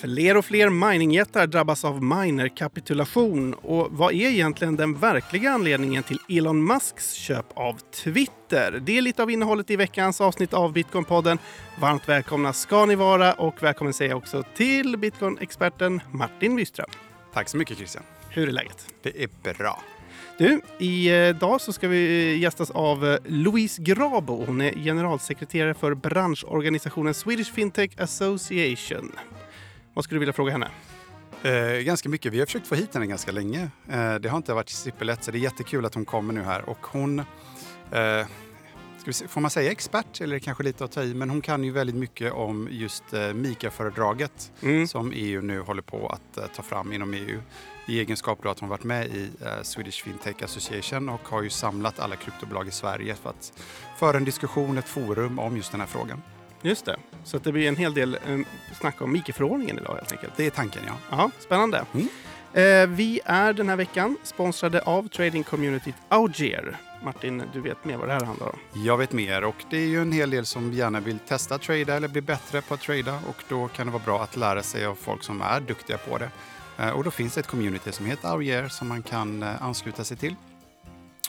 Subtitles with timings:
[0.00, 3.54] Fler och fler miningjättar drabbas av minerkapitulation.
[3.54, 8.80] Och vad är egentligen den verkliga anledningen till Elon Musks köp av Twitter?
[8.82, 11.38] Det är lite av innehållet i veckans avsnitt av Bitcoinpodden.
[11.80, 16.90] Varmt välkomna ska ni vara och välkommen säger jag också till Bitcoin-experten Martin Wyström.
[17.34, 18.02] Tack så mycket Christian.
[18.28, 18.86] Hur är läget?
[19.02, 19.82] Det är bra.
[20.38, 24.44] Du, idag så ska vi gästas av Louise Grabo.
[24.46, 29.12] Hon är generalsekreterare för branschorganisationen Swedish Fintech Association.
[29.94, 30.70] Vad skulle du vilja fråga henne?
[31.42, 32.32] Eh, ganska mycket.
[32.32, 33.70] Vi har försökt få hit henne ganska länge.
[33.88, 36.68] Eh, det har inte varit superlätt, så det är jättekul att hon kommer nu här.
[36.68, 37.18] Och hon,
[37.92, 38.26] eh,
[39.12, 41.70] se, får man säga expert eller kanske lite att ta i, men hon kan ju
[41.70, 44.88] väldigt mycket om just eh, MIKA-föredraget mm.
[44.88, 47.40] som EU nu håller på att eh, ta fram inom EU
[47.86, 51.50] i egenskap av att hon varit med i eh, Swedish Fintech Association och har ju
[51.50, 53.52] samlat alla kryptobolag i Sverige för att
[53.98, 56.22] föra en diskussion, ett forum om just den här frågan.
[56.62, 56.96] Just det.
[57.24, 58.44] Så det blir en hel del um,
[58.80, 60.32] snack om MIKE-förordningen idag helt enkelt.
[60.36, 61.16] Det är tanken, ja.
[61.16, 61.84] Aha, spännande.
[61.94, 62.08] Mm.
[62.52, 66.76] Eh, vi är den här veckan sponsrade av trading-communityt Auger.
[67.04, 68.58] Martin, du vet mer vad det här handlar om?
[68.84, 71.62] Jag vet mer och det är ju en hel del som gärna vill testa att
[71.62, 74.62] trada eller bli bättre på att trada och då kan det vara bra att lära
[74.62, 76.30] sig av folk som är duktiga på det.
[76.78, 80.04] Eh, och då finns det ett community som heter Auger som man kan eh, ansluta
[80.04, 80.34] sig till.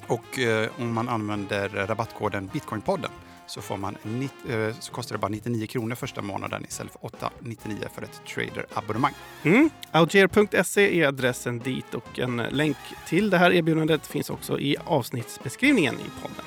[0.08, 3.12] Och eh, om man använder rabattkoden Bitcoinpodden
[3.48, 3.98] så, får man,
[4.50, 9.14] eh, så kostar det bara 99 kronor första månaden istället för 8,99 för ett traderabonnemang.
[9.44, 9.70] Mm.
[9.92, 15.96] Alger.se är adressen dit och en länk till det här erbjudandet finns också i avsnittsbeskrivningen
[15.96, 16.46] i podden.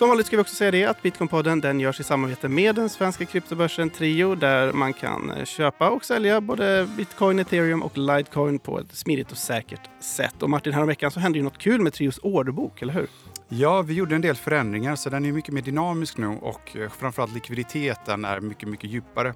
[0.00, 2.88] Som vanligt ska vi också säga det att Bitcoinpodden den görs i samarbete med den
[2.88, 8.78] svenska kryptobörsen Trio där man kan köpa och sälja både bitcoin, ethereum och litecoin på
[8.78, 10.42] ett smidigt och säkert sätt.
[10.42, 13.08] Och Martin, häromveckan så hände ju något kul med Trios orderbok, eller hur?
[13.52, 16.90] Ja, vi gjorde en del förändringar så den är mycket mer dynamisk nu och eh,
[16.90, 19.34] framförallt likviditeten är mycket, mycket djupare.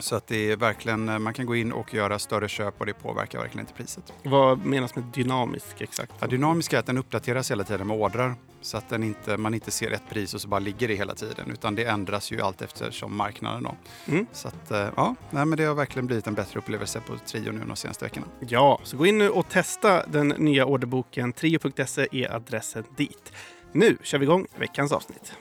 [0.00, 2.86] Så att det är verkligen, eh, man kan gå in och göra större köp och
[2.86, 4.12] det påverkar verkligen inte priset.
[4.22, 6.12] Vad menas med dynamisk exakt?
[6.20, 9.54] Ja, dynamisk är att den uppdateras hela tiden med ordrar så att den inte, man
[9.54, 12.40] inte ser ett pris och så bara ligger det hela tiden utan det ändras ju
[12.40, 13.62] allt eftersom marknaden.
[13.62, 13.74] Då.
[14.12, 14.26] Mm.
[14.32, 17.52] Så att, eh, ja, nej, men det har verkligen blivit en bättre upplevelse på Trio
[17.52, 18.26] nu de senaste veckorna.
[18.48, 21.32] Ja, så gå in nu och testa den nya orderboken.
[21.32, 23.32] Trio.se är adressen dit.
[23.72, 25.32] Nu kör vi igång veckans avsnitt.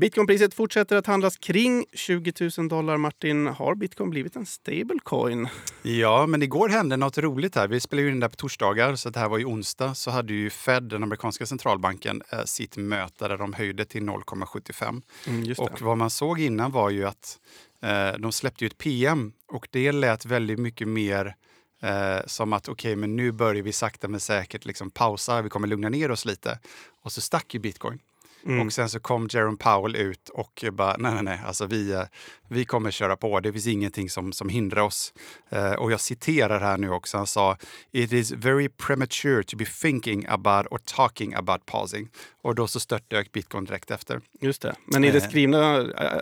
[0.00, 2.96] Bitcoinpriset fortsätter att handlas kring 20 000 dollar.
[2.96, 5.48] Martin, har bitcoin blivit en stablecoin?
[5.82, 7.68] Ja, men igår hände något roligt här.
[7.68, 9.94] Vi spelar ju in det på torsdagar, så det här var ju onsdag.
[9.94, 15.02] Så hade ju Fed, den amerikanska centralbanken, eh, sitt möte där de höjde till 0,75.
[15.26, 17.38] Mm, och vad man såg innan var ju att
[17.82, 21.34] eh, de släppte ett PM och det lät väldigt mycket mer
[21.82, 25.48] Eh, som att okej, okay, men nu börjar vi sakta men säkert liksom pausa, vi
[25.48, 26.58] kommer lugna ner oss lite.
[27.02, 27.98] Och så stack ju bitcoin.
[28.46, 28.66] Mm.
[28.66, 32.02] Och sen så kom Jerome Powell ut och bara, nej, nej, nej, alltså vi, eh,
[32.48, 33.40] vi kommer köra på.
[33.40, 35.12] Det finns ingenting som, som hindrar oss.
[35.52, 37.16] Uh, och jag citerar här nu också.
[37.16, 37.56] Han sa
[37.92, 42.08] “It is very premature to be thinking about or talking about pausing”.
[42.42, 44.20] Och då så störtdök bitcoin direkt efter.
[44.40, 44.74] Just det.
[44.84, 45.28] Men i det eh.
[45.28, 45.78] skrivna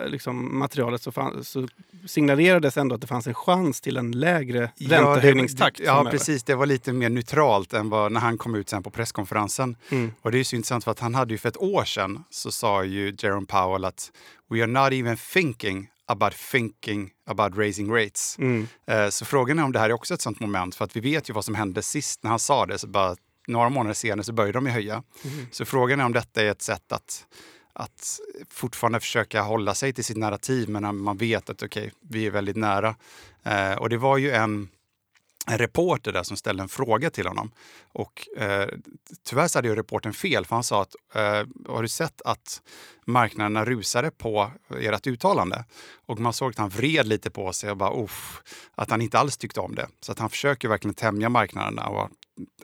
[0.07, 1.67] liksom, materialet så, fann, så
[2.07, 5.79] signalerades ändå att det fanns en chans till en lägre ja, räntehöjningstakt.
[5.79, 6.43] Ja, precis.
[6.43, 9.75] Det var lite mer neutralt än vad, när han kom ut sen på presskonferensen.
[9.89, 10.11] Mm.
[10.21, 12.51] Och det är så intressant för att han hade ju för ett år sedan så
[12.51, 14.11] sa ju Jerome Powell att
[14.49, 18.37] “We are not even thinking about thinking about raising rates.
[18.39, 18.67] Mm.
[18.91, 20.99] Uh, så frågan är om det här är också ett sånt moment, för att vi
[20.99, 22.77] vet ju vad som hände sist när han sa det.
[22.77, 23.15] Så bara
[23.47, 25.03] några månader senare så började de ju höja.
[25.23, 25.45] Mm.
[25.51, 27.25] Så frågan är om detta är ett sätt att,
[27.73, 32.25] att fortfarande försöka hålla sig till sitt narrativ, men man vet att okej, okay, vi
[32.25, 32.95] är väldigt nära.
[33.47, 34.69] Uh, och det var ju en
[35.49, 37.51] en reporter där som ställde en fråga till honom.
[37.91, 38.67] Och eh,
[39.23, 42.61] tyvärr så hade ju reporten fel, för han sa att eh, har du sett att
[43.05, 45.65] marknaderna rusade på ert uttalande?
[46.05, 48.41] Och man såg att han vred lite på sig och bara uff,
[48.75, 49.87] att han inte alls tyckte om det.
[50.01, 52.09] Så att han försöker verkligen tämja marknaderna och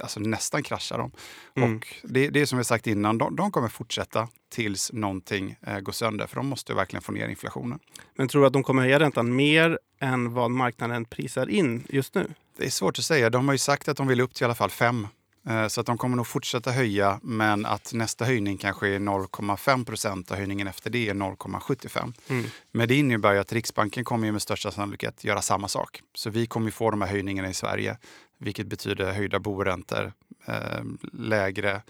[0.01, 1.12] alltså nästan krascha dem.
[1.56, 1.75] Mm.
[1.75, 5.80] Och det, det är som vi sagt innan, de, de kommer fortsätta tills någonting eh,
[5.80, 7.80] går sönder, för de måste verkligen få ner inflationen.
[8.15, 12.15] Men tror du att de kommer höja räntan mer än vad marknaden prisar in just
[12.15, 12.33] nu?
[12.57, 13.30] Det är svårt att säga.
[13.30, 15.07] De har ju sagt att de vill upp till i alla fall 5.
[15.50, 19.86] Eh, så att de kommer nog fortsätta höja, men att nästa höjning kanske är 0,5
[19.86, 22.13] procent och höjningen efter det är 0,75.
[22.28, 22.46] Mm.
[22.72, 26.02] Men det innebär ju att Riksbanken kommer med största sannolikhet göra samma sak.
[26.13, 27.98] Så vi kommer få de här höjningarna i Sverige,
[28.38, 30.13] vilket betyder höjda boräntor,
[30.46, 31.81] eh, lägre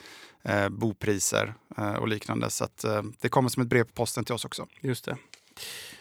[0.43, 1.53] eh, bopriser
[1.99, 2.49] och liknande.
[2.49, 2.85] Så att,
[3.21, 4.67] det kommer som ett brev på posten till oss också.
[4.81, 5.17] Just det.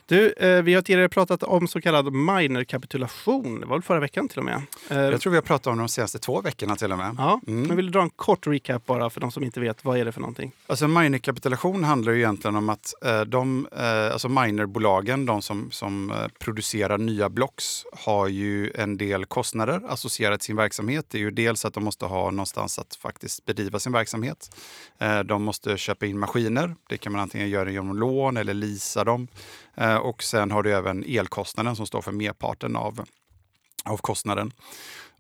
[0.06, 3.60] Du, eh, vi har tidigare pratat om så kallad minerkapitulation.
[3.60, 4.62] Det var väl förra veckan till och med?
[4.90, 7.14] Eh, jag tror vi har pratat om det de senaste två veckorna till och med.
[7.18, 7.62] Ja, mm.
[7.62, 9.84] men vill du dra en kort recap bara för de som inte vet.
[9.84, 10.52] Vad är det för någonting?
[10.66, 16.10] Alltså minerkapitulation handlar ju egentligen om att eh, de, eh, alltså minerbolagen, de som, som
[16.10, 21.06] eh, producerar nya blocks, har ju en del kostnader associerat till sin verksamhet.
[21.10, 24.56] Det är ju dels att de måste ha någonstans att faktiskt bedriva sin verksamhet.
[24.98, 26.74] Eh, de måste köpa in maskiner.
[26.88, 29.28] Det kan man antingen göra genom lån eller lisa dem.
[29.76, 33.04] Eh, och sen har du även elkostnaden som står för merparten av,
[33.84, 34.52] av kostnaden.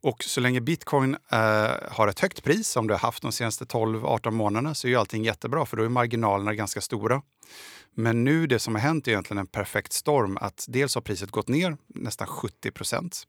[0.02, 3.64] Och så länge bitcoin eh, har ett högt pris, som det har haft de senaste
[3.64, 7.22] 12-18 månaderna, så är ju allting jättebra för då är marginalerna ganska stora.
[7.94, 10.38] Men nu det som har hänt är egentligen en perfekt storm.
[10.40, 13.22] Att dels har priset gått ner nästan 70 procent.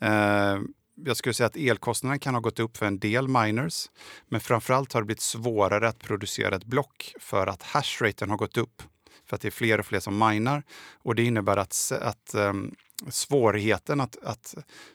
[0.00, 0.58] Eh,
[1.04, 3.90] jag skulle säga att elkostnaden kan ha gått upp för en del miners.
[4.28, 8.56] Men framförallt har det blivit svårare att producera ett block för att hashraten har gått
[8.56, 8.82] upp
[9.32, 10.62] för att det är fler och fler som minar.
[11.02, 12.74] Och det innebär att, att um,
[13.08, 14.54] svårigheten att, att,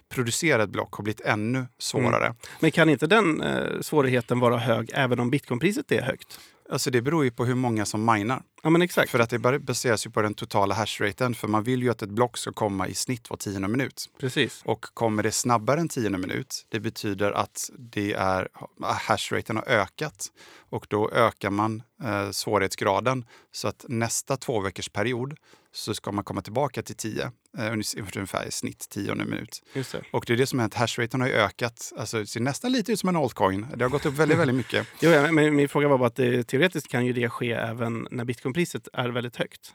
[0.09, 2.25] producera ett block har blivit ännu svårare.
[2.25, 2.37] Mm.
[2.59, 6.39] Men kan inte den eh, svårigheten vara hög även om bitcoinpriset är högt?
[6.69, 8.43] Alltså det beror ju på hur många som minar.
[8.63, 9.11] Ja, men exakt.
[9.11, 11.35] För att det baseras ju på den totala hashraten.
[11.35, 14.09] För man vill ju att ett block ska komma i snitt var tionde minut.
[14.19, 14.61] Precis.
[14.65, 18.47] Och kommer det snabbare än tionde minut, det betyder att det är,
[18.81, 20.27] hashraten har ökat.
[20.69, 23.25] Och då ökar man eh, svårighetsgraden.
[23.51, 25.35] Så att nästa två period
[25.77, 27.71] så ska man komma tillbaka till 10, eh,
[28.15, 29.63] ungefär i snitt tionde minut.
[29.73, 30.03] Just det.
[30.11, 30.73] Och det är det som har hänt.
[30.73, 31.93] Hashraten har ju ökat.
[31.97, 33.67] Alltså, det ser nästan lite ut som en altcoin.
[33.75, 34.87] Det har gått upp väldigt, väldigt mycket.
[34.99, 38.25] jo, men min fråga var bara att det, teoretiskt kan ju det ske även när
[38.25, 39.73] bitcoinpriset är väldigt högt.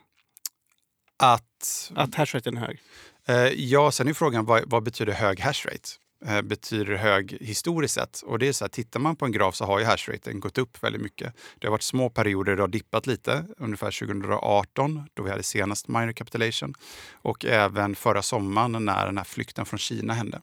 [1.17, 1.91] Att?
[1.95, 2.79] Att hashraten är hög.
[3.27, 5.89] Eh, ja, sen är frågan vad, vad betyder hög hashrate?
[6.25, 8.21] Eh, betyder hög historiskt sett.
[8.21, 10.57] Och det är så här, tittar man på en graf så har ju hashraten gått
[10.57, 11.33] upp väldigt mycket.
[11.59, 15.87] Det har varit små perioder det har dippat lite, ungefär 2018 då vi hade senast
[15.87, 16.73] minor capitulation
[17.11, 20.41] och även förra sommaren när den här flykten från Kina hände.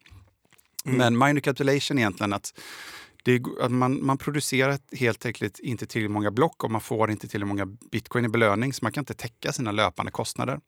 [0.85, 0.99] Mm.
[0.99, 2.61] Men minor capitulation är egentligen att
[3.61, 7.49] att man, man producerar helt enkelt inte tillräckligt många block och man får inte tillräckligt
[7.49, 10.61] många bitcoin i belöning så man kan inte täcka sina löpande kostnader.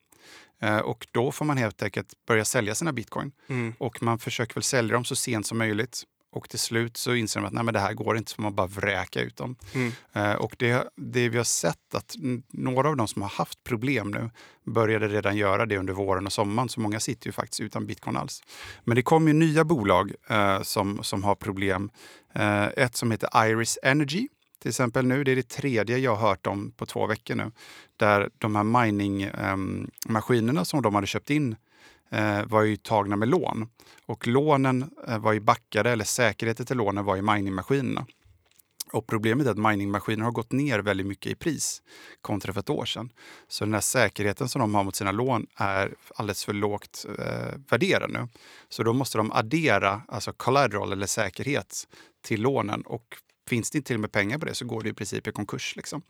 [0.60, 3.32] Eh, och då får man helt enkelt börja sälja sina bitcoin.
[3.48, 3.74] Mm.
[3.78, 6.02] Och man försöker väl sälja dem så sent som möjligt.
[6.32, 8.54] Och till slut så inser de att Nej, men det här går inte, så man
[8.54, 9.56] bara vräka ut dem.
[9.74, 9.92] Mm.
[10.16, 12.16] Uh, och det, det vi har sett att
[12.50, 14.30] några av de som har haft problem nu
[14.66, 18.16] började redan göra det under våren och sommaren, så många sitter ju faktiskt utan bitcoin
[18.16, 18.42] alls.
[18.84, 21.90] Men det kommer ju nya bolag uh, som, som har problem.
[22.36, 24.28] Uh, ett som heter Iris Energy
[24.62, 25.24] till exempel nu.
[25.24, 27.50] Det är det tredje jag har hört om på två veckor nu.
[27.96, 31.56] Där de här miningmaskinerna ehm, eh, som de hade köpt in
[32.10, 33.68] eh, var ju tagna med lån.
[34.06, 38.06] Och lånen eh, var ju backade, eller säkerheten till lånen var ju miningmaskinerna.
[38.92, 41.82] Och problemet är att miningmaskiner har gått ner väldigt mycket i pris
[42.20, 43.12] kontra för ett år sedan.
[43.48, 47.58] Så den här säkerheten som de har mot sina lån är alldeles för lågt eh,
[47.68, 48.28] värderad nu.
[48.68, 51.88] Så då måste de addera alltså collateral eller säkerhet
[52.22, 53.16] till lånen och
[53.48, 55.32] finns det inte till och med pengar på det så går det i princip i
[55.32, 55.76] konkurs.
[55.76, 56.02] Liksom.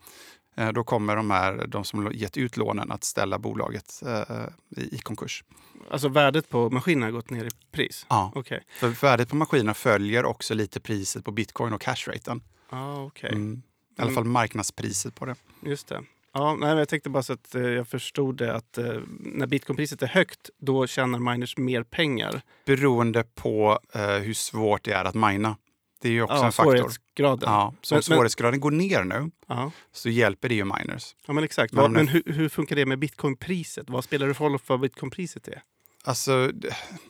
[0.55, 4.47] Eh, då kommer de, här, de som gett ut lånen att ställa bolaget eh,
[4.91, 5.43] i, konkurs.
[5.91, 8.05] Alltså värdet på maskinerna har gått ner i pris?
[8.09, 8.31] Ja.
[8.35, 8.59] Okay.
[8.79, 12.41] För värdet på maskinerna följer också lite priset på bitcoin och cashraten.
[12.69, 13.31] Ah, okay.
[13.31, 13.61] Mm.
[13.97, 15.35] I alla fall marknadspriset på det.
[15.61, 16.03] Just det.
[16.33, 20.01] Ja, nej, jag tänkte bara så att eh, jag förstod det att eh, när bitcoinpriset
[20.01, 22.41] är högt då tjänar miners mer pengar.
[22.65, 25.57] Beroende på eh, hur svårt det är att mina.
[26.03, 26.77] Det är ju också ja, en faktor.
[26.77, 27.49] Svårighetsgraden.
[27.49, 29.71] Ja, så om svårighetsgraden går ner nu ja.
[29.91, 31.15] så hjälper det ju miners.
[31.25, 31.73] Ja, men exakt.
[31.73, 33.89] Men, men hur, hur, funkar det med bitcoinpriset?
[33.89, 35.61] Vad spelar det för roll för vad bitcoinpriset är?
[36.03, 36.51] Alltså,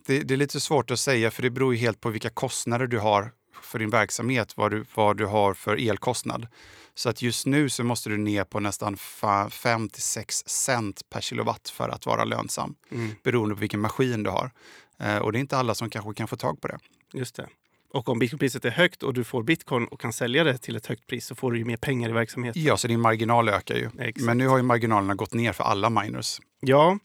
[0.05, 2.87] det, det, är lite svårt att säga för det beror ju helt på vilka kostnader
[2.87, 3.31] du har
[3.61, 6.47] för din verksamhet, vad du, vad du har för elkostnad.
[6.95, 11.69] Så att just nu så måste du ner på nästan 5 6 cent per kilowatt
[11.69, 12.75] för att vara lönsam.
[12.91, 13.15] Mm.
[13.23, 14.51] Beroende på vilken maskin du har.
[14.99, 16.79] Eh, och det är inte alla som kanske kan få tag på det.
[17.13, 17.47] Just det.
[17.93, 20.85] Och om bitcoinpriset är högt och du får bitcoin och kan sälja det till ett
[20.85, 22.63] högt pris så får du ju mer pengar i verksamheten.
[22.63, 23.89] Ja, så din marginal ökar ju.
[23.99, 24.25] Exakt.
[24.25, 26.39] Men nu har ju marginalerna gått ner för alla miners.
[26.59, 26.97] Ja,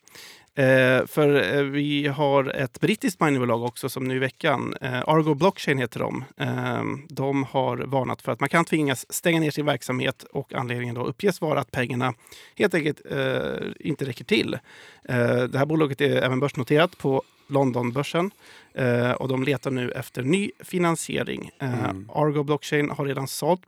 [0.58, 5.34] Eh, för eh, vi har ett brittiskt miningbolag också som nu i veckan, eh, Argo
[5.34, 6.24] Blockchain heter de.
[6.36, 10.94] Eh, de har varnat för att man kan tvingas stänga ner sin verksamhet och anledningen
[10.94, 12.14] då uppges vara att pengarna
[12.56, 13.00] helt enkelt
[13.80, 14.58] inte räcker till.
[15.48, 18.30] Det här bolaget är även börsnoterat på Londonbörsen
[19.16, 21.50] och de letar nu efter ny finansiering.
[21.58, 22.10] Mm.
[22.14, 23.62] Argo Blockchain har redan sålt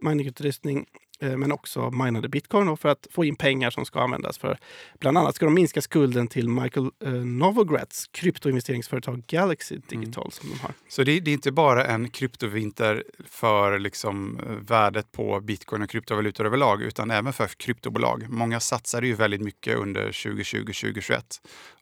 [0.00, 0.84] miningutrustning eh,
[1.20, 4.58] men också minade bitcoin för att få in pengar som ska användas för
[4.98, 9.84] bland annat ska de minska skulden till Michael eh, Novogratz kryptoinvesteringsföretag Galaxy mm.
[9.88, 10.30] Digital mm.
[10.30, 10.72] som de har.
[10.88, 15.90] Så det, det, är inte bara en kryptovinter för liksom eh, värdet på bitcoin och
[15.90, 18.26] kryptovalutor överlag utan även för kryptobolag.
[18.28, 21.22] Många satsade ju väldigt mycket under 2020-2021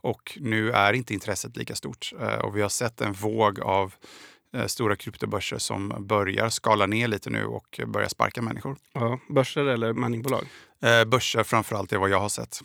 [0.00, 4.37] och nu är inte intresset lika stort och vi har sett en våg av Eh,
[4.66, 8.76] stora kryptobörser som börjar skala ner lite nu och börjar sparka människor.
[8.92, 10.46] Ja, börser eller miningbolag?
[10.82, 12.60] Eh, börser framförallt är vad jag har sett.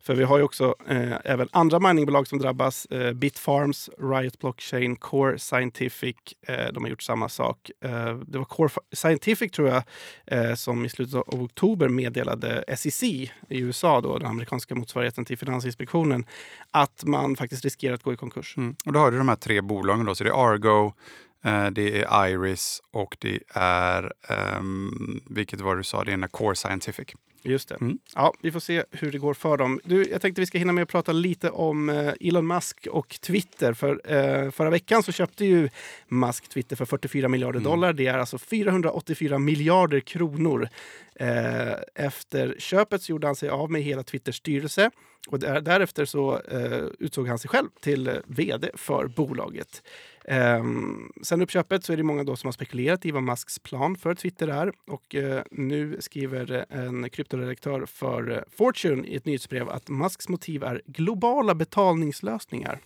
[0.00, 2.86] För vi har ju också eh, även andra miningbolag som drabbas.
[2.86, 6.16] Eh, Bitfarms, Riot Blockchain, Core Scientific.
[6.46, 7.70] Eh, de har gjort samma sak.
[7.84, 9.82] Eh, det var Core Scientific tror jag
[10.26, 15.38] eh, som i slutet av oktober meddelade SEC i USA, då, den amerikanska motsvarigheten till
[15.38, 16.26] Finansinspektionen,
[16.70, 18.54] att man faktiskt riskerar att gå i konkurs.
[18.56, 18.76] Mm.
[18.86, 20.06] Och då har du de här tre bolagen.
[20.06, 21.27] Då, så det är Argo, Eh,
[21.72, 24.12] det är Iris och det är,
[24.58, 27.08] um, vilket var det du sa, det är Core Scientific.
[27.42, 27.74] Just det.
[27.80, 27.98] Mm.
[28.14, 29.80] Ja, vi får se hur det går för dem.
[29.84, 33.20] Du, jag tänkte vi ska hinna med att prata lite om eh, Elon Musk och
[33.20, 33.72] Twitter.
[33.72, 35.68] För eh, Förra veckan så köpte ju
[36.08, 37.70] Musk Twitter för 44 miljarder mm.
[37.70, 37.92] dollar.
[37.92, 40.68] Det är alltså 484 miljarder kronor.
[41.14, 44.90] Eh, efter köpet så gjorde han sig av med hela Twitters styrelse
[45.28, 49.82] och därefter så eh, utsåg han sig själv till eh, vd för bolaget.
[50.30, 53.96] Um, sen uppköpet så är det många då som har spekulerat i vad Musks plan
[53.96, 54.72] för Twitter är.
[54.86, 60.64] Och uh, nu skriver en kryptoredaktör för uh, Fortune i ett nyhetsbrev att Musks motiv
[60.64, 62.78] är globala betalningslösningar.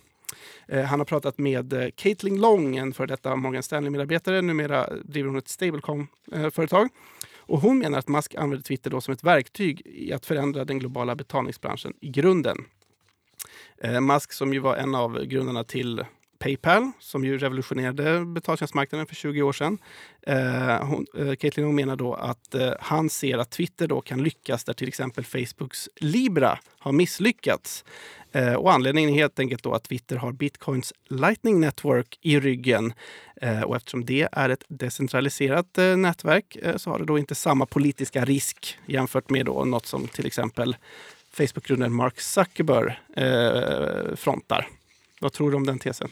[0.72, 4.42] Uh, han har pratat med Caitlin Long, en före detta Morgan Stanley-medarbetare.
[4.42, 6.88] Numera driver hon ett stablecoin-företag.
[7.36, 10.78] Och hon menar att Musk använder Twitter då som ett verktyg i att förändra den
[10.78, 12.56] globala betalningsbranschen i grunden.
[14.00, 16.04] Musk som ju var en av grundarna till
[16.42, 19.78] Paypal som ju revolutionerade betaltjänstmarknaden för 20 år sedan.
[20.26, 24.64] Eh, hon, eh, Caitlin menar då att eh, han ser att Twitter då kan lyckas
[24.64, 27.84] där till exempel Facebooks Libra har misslyckats.
[28.32, 32.92] Eh, och anledningen är helt enkelt då att Twitter har Bitcoins Lightning Network i ryggen.
[33.36, 37.34] Eh, och eftersom det är ett decentraliserat eh, nätverk eh, så har det då inte
[37.34, 40.76] samma politiska risk jämfört med då något som till exempel
[41.32, 44.68] Facebook-grundaren Mark Zuckerberg eh, frontar.
[45.22, 46.10] Vad tror du om den tesen?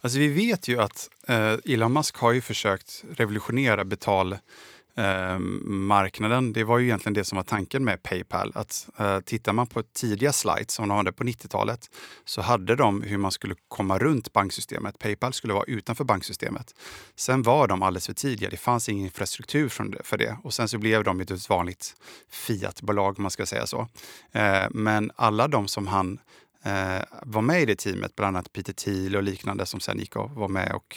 [0.00, 6.46] Alltså vi vet ju att eh, Elon Musk har ju försökt revolutionera betalmarknaden.
[6.46, 8.52] Eh, det var ju egentligen det som var tanken med Paypal.
[8.54, 11.90] Att eh, Tittar man på tidiga slides som de hade på 90-talet
[12.24, 14.98] så hade de hur man skulle komma runt banksystemet.
[14.98, 16.74] Paypal skulle vara utanför banksystemet.
[17.16, 18.50] Sen var de alldeles för tidiga.
[18.50, 19.68] Det fanns ingen infrastruktur
[20.02, 20.38] för det.
[20.42, 21.96] Och sen så blev de ett vanligt
[22.30, 23.88] Fiat-bolag om man ska säga så.
[24.32, 26.18] Eh, men alla de som han
[26.64, 30.16] Eh, var med i det teamet, bland annat Peter Thiel och liknande som sen gick
[30.16, 30.96] och var med och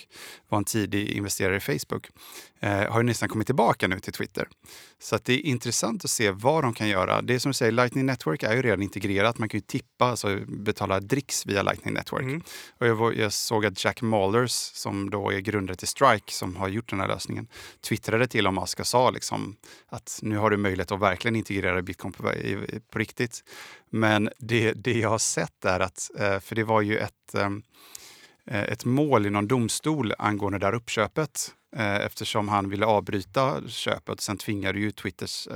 [0.49, 2.07] var en tidig investerare i Facebook,
[2.59, 4.47] eh, har ju nästan kommit tillbaka nu till Twitter.
[4.99, 7.21] Så det är intressant att se vad de kan göra.
[7.21, 9.37] Det är som du säger, Lightning Network är ju redan integrerat.
[9.37, 12.23] Man kan ju tippa, alltså betala dricks via Lightning Network.
[12.23, 12.41] Mm.
[12.77, 16.67] Och jag, jag, såg att Jack Mallers, som då är grundare till Strike, som har
[16.67, 17.47] gjort den här lösningen,
[17.87, 19.55] twittrade till Elon Musk och sa liksom
[19.87, 23.43] att nu har du möjlighet att verkligen integrera bitcoin på, i, på riktigt.
[23.89, 28.63] Men det, det jag har sett är att, eh, för det var ju ett, eh,
[28.63, 34.21] ett mål i någon domstol angående det här uppköpet eh, eftersom han ville avbryta köpet.
[34.21, 35.47] Sen tvingade ju Twitters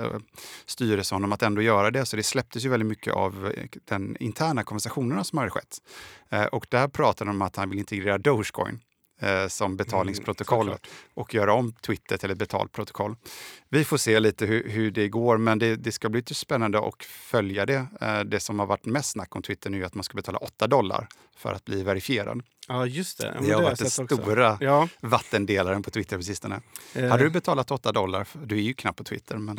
[0.65, 2.05] styrelse honom att ändå göra det.
[2.05, 3.53] Så det släpptes ju väldigt mycket av
[3.85, 5.77] den interna konversationerna som hade skett.
[6.51, 8.79] Och där pratade de om att han vill integrera Dogecoin
[9.21, 10.79] eh, som betalningsprotokoll mm,
[11.13, 13.15] och göra om Twitter till ett betalprotokoll.
[13.69, 16.79] Vi får se lite hur, hur det går, men det, det, ska bli lite spännande
[16.79, 17.87] att följa det.
[18.01, 20.37] Eh, det som har varit mest snack om Twitter nu är att man ska betala
[20.37, 22.41] 8 dollar för att bli verifierad.
[22.67, 23.37] Ja, just det.
[23.41, 24.87] det har varit den stora ja.
[24.99, 26.61] vattendelaren på Twitter på sistone.
[26.95, 27.09] Eh.
[27.09, 28.27] Hade du betalat 8 dollar?
[28.45, 29.37] Du är ju knappt på Twitter.
[29.37, 29.57] Men...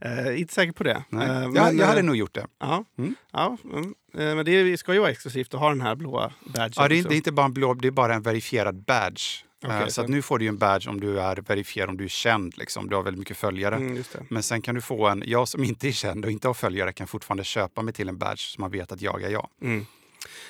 [0.00, 0.90] eh, inte säker på det.
[0.90, 2.46] Eh, men, jag, jag hade eh, nog gjort det.
[2.58, 3.14] Ja, mm.
[3.32, 3.94] ja mm.
[4.14, 6.72] Eh, men det ska ju vara exklusivt att ha den här blåa badgen.
[6.76, 9.22] Ja, det är, det är inte bara en blå, det är bara en verifierad badge.
[9.64, 12.08] Okay, så, så nu får du en badge om du är verifierad, om du är
[12.08, 12.58] känd.
[12.58, 12.88] Liksom.
[12.88, 13.76] Du har väldigt mycket följare.
[13.76, 16.54] Mm, Men sen kan du få en, jag som inte är känd och inte har
[16.54, 19.48] följare kan fortfarande köpa mig till en badge så man vet att jag är jag.
[19.62, 19.86] Mm.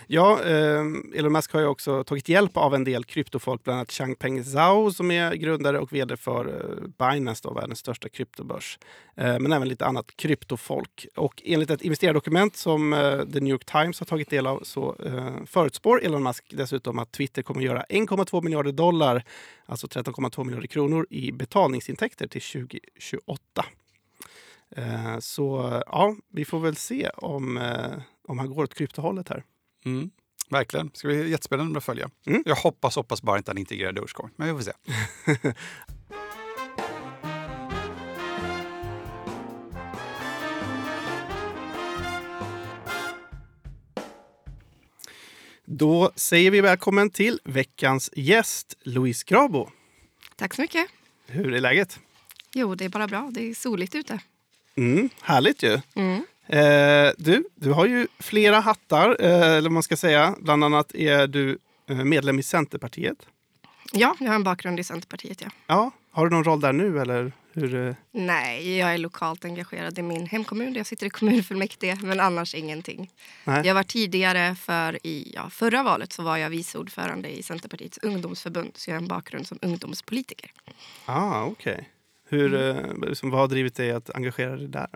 [0.07, 0.85] Ja, eh,
[1.15, 4.91] Elon Musk har ju också tagit hjälp av en del kryptofolk, bland annat Changpeng Zhao
[4.91, 8.79] som är grundare och vd för eh, Binance, då, världens största kryptobörs.
[9.17, 11.07] Eh, men även lite annat kryptofolk.
[11.17, 14.97] Och enligt ett investerardokument som eh, The New York Times har tagit del av så
[15.05, 19.25] eh, förutspår Elon Musk dessutom att Twitter kommer att göra 1,2 miljarder dollar,
[19.67, 23.65] alltså 13,2 miljarder kronor i betalningsintäkter till 2028.
[24.77, 27.99] Eh, så ja, vi får väl se om, eh,
[28.29, 29.45] om han går åt kryptohållet här.
[29.85, 30.11] Mm.
[30.49, 30.89] Verkligen.
[30.89, 32.11] Det ska bli jättespännande att följa.
[32.27, 32.43] Mm.
[32.47, 35.53] Jag hoppas, hoppas bara inte att han integrerar Dogecoin, men vi får se.
[45.73, 49.71] Då säger vi välkommen till veckans gäst, Louise Grabo.
[50.37, 50.87] Tack så mycket.
[51.27, 52.01] Hur är läget?
[52.55, 53.31] Jo, det är bara bra.
[53.33, 54.19] Det är soligt ute.
[54.77, 55.81] Mm, härligt ju.
[55.95, 56.25] Mm.
[56.53, 60.35] Eh, du, du har ju flera hattar, eh, eller man ska säga.
[60.41, 63.27] Bland annat är du eh, medlem i Centerpartiet.
[63.93, 65.41] Ja, jag har en bakgrund i Centerpartiet.
[65.43, 65.49] Ja.
[65.67, 67.89] Ja, har du någon roll där nu eller hur?
[67.89, 67.95] eh?
[68.13, 73.11] Nej, jag är lokalt engagerad i min hemkommun jag sitter i kommunfullmäktige, men annars ingenting.
[73.45, 73.67] Nej.
[73.67, 77.99] Jag var tidigare, för i ja, förra valet så var jag vice ordförande i Centerpartiets
[77.99, 80.51] ungdomsförbund, så jag har en bakgrund som ungdomspolitiker.
[81.05, 81.89] Ah, okej.
[82.29, 84.89] Hur, eh, liksom, vad har drivit dig att engagera dig där?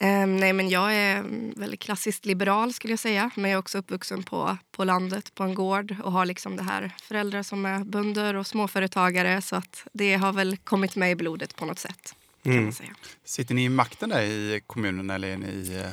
[0.00, 1.24] Ehm, nej, men jag är
[1.60, 3.30] väldigt klassiskt liberal skulle jag säga.
[3.34, 6.62] Men jag är också uppvuxen på, på landet, på en gård och har liksom det
[6.62, 9.42] här föräldrar som är bönder och småföretagare.
[9.42, 12.14] Så att det har väl kommit med i blodet på något sätt.
[12.42, 12.64] Kan Mm.
[12.64, 12.94] man säga.
[13.24, 15.76] Sitter ni i makten där i kommunen eller är ni...
[15.84, 15.90] eh,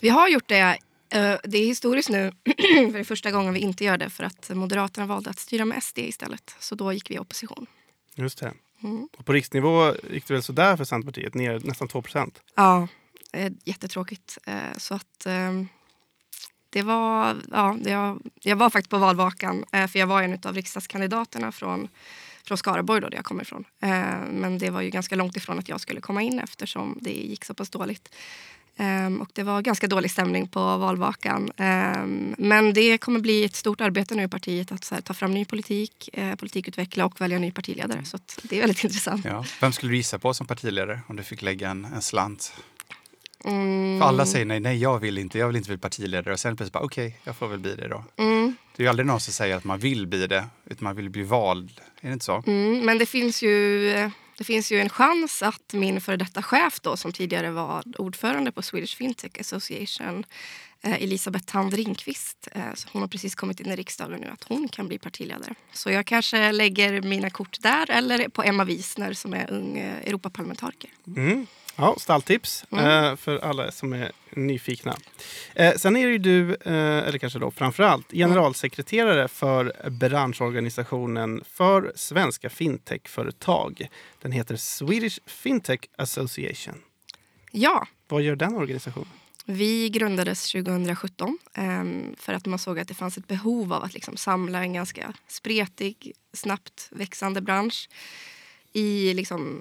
[0.00, 0.58] Vi har gjort det.
[0.60, 2.32] eh, Det är historiskt nu,
[2.92, 5.82] för det första gången vi inte gör det för att Moderaterna valde att styra med
[5.82, 6.56] SD istället.
[6.58, 7.66] Så då gick vi i opposition.
[8.14, 8.52] Just det.
[8.82, 9.08] Mm.
[9.18, 12.40] Och på riksnivå gick det väl sådär för Centerpartiet, ner nästan 2 procent.
[12.54, 12.88] Ja,
[13.32, 14.38] eh, jättetråkigt.
[14.46, 15.52] Eh, Så att eh,
[16.70, 20.54] det var, ja, jag, jag var faktiskt på valvakan eh, för jag var en av
[20.54, 21.88] riksdagskandidaterna från,
[22.44, 23.64] från Skaraborg då, där jag kommer ifrån.
[23.82, 23.90] Eh,
[24.30, 27.44] Men det var ju ganska långt ifrån att jag skulle komma in eftersom det gick
[27.44, 28.14] så pass dåligt.
[28.76, 31.50] Ehm, och det var ganska dålig stämning på valvakan.
[31.56, 35.14] Ehm, men det kommer bli ett stort arbete nu i partiet att så här, ta
[35.14, 38.04] fram ny politik, eh, politikutveckla och välja ny partiledare.
[38.04, 39.24] Så att det är väldigt intressant.
[39.24, 39.44] Ja.
[39.60, 42.54] Vem skulle du gissa på som partiledare om du fick lägga en, en slant?
[43.44, 46.32] Mm, För alla säger nej, nej jag vill inte, jag vill inte bli partiledare.
[46.32, 48.04] Och sen plötsligt bara okej, jag får väl bli det då.
[48.16, 48.56] mm.
[48.76, 51.10] Det är ju aldrig någon som säger att man vill bli det, utan man vill
[51.10, 51.80] bli vald.
[52.00, 52.42] Är det inte så?
[52.46, 53.82] Mm, men det finns, ju,
[54.38, 58.52] det finns ju en chans att min före detta chef då, som tidigare var ordförande
[58.52, 60.24] på Swedish Fintech Association
[60.82, 64.68] eh, Elisabeth Thand Ringqvist, eh, hon har precis kommit in i riksdagen nu, att hon
[64.68, 65.54] kan bli partiledare.
[65.72, 69.98] Så jag kanske lägger mina kort där eller på Emma Wiesner som är ung eh,
[70.08, 70.90] Europaparlamentariker.
[71.06, 71.46] Mm.
[71.76, 73.04] Ja, stalltips Mm.
[73.04, 74.96] eh, för alla som är nyfikna.
[75.54, 76.72] Eh, sen är ju du, eh,
[77.08, 83.88] eller kanske då framförallt, generalsekreterare för branschorganisationen för svenska fintechföretag.
[84.22, 86.74] Den heter Swedish Fintech Association.
[87.50, 89.08] Ja, Vad gör den organisationen?
[89.44, 93.94] Vi grundades 2017 ehm, för att man såg att det fanns ett behov av att
[93.94, 97.88] liksom samla en ganska spretig, snabbt växande bransch.
[98.72, 99.60] I, liksom,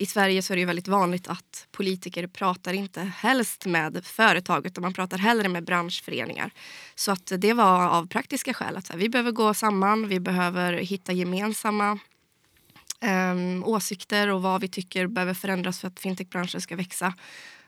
[0.00, 4.66] i Sverige så är det ju väldigt vanligt att politiker pratar inte helst med företag
[4.66, 6.50] utan man pratar hellre med branschföreningar.
[6.94, 10.72] Så att det var av praktiska skäl att här, vi behöver gå samman, vi behöver
[10.72, 11.98] hitta gemensamma
[13.00, 17.14] ehm, åsikter och vad vi tycker behöver förändras för att fintechbranschen ska växa.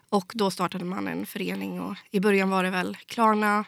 [0.09, 3.65] Och då startade man en förening och i början var det väl Klarna,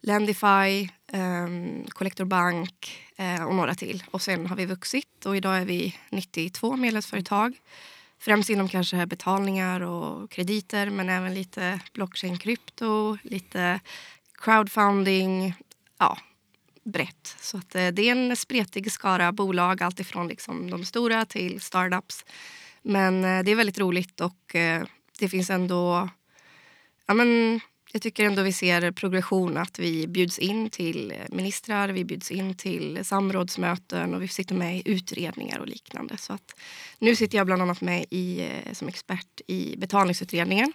[0.00, 4.04] Lendify, ehm, Collector Bank eh, och några till.
[4.10, 7.58] Och sen har vi vuxit och idag är vi 92 medlemsföretag.
[8.18, 13.80] Främst inom kanske betalningar och krediter men även lite blockchain, krypto, lite
[14.34, 15.54] crowdfunding.
[15.98, 16.18] Ja,
[16.84, 17.36] brett.
[17.40, 22.24] Så att, eh, det är en spretig skara bolag, alltifrån liksom de stora till startups.
[22.82, 24.84] Men eh, det är väldigt roligt och eh,
[25.18, 26.08] det finns ändå...
[27.06, 27.60] Ja, men,
[27.92, 32.54] jag tycker ändå vi ser progression, att vi bjuds in till ministrar, vi bjuds in
[32.56, 36.16] till samrådsmöten och vi sitter med i utredningar och liknande.
[36.16, 36.54] Så att,
[36.98, 40.72] nu sitter jag bland annat med i, eh, som expert i betalningsutredningen.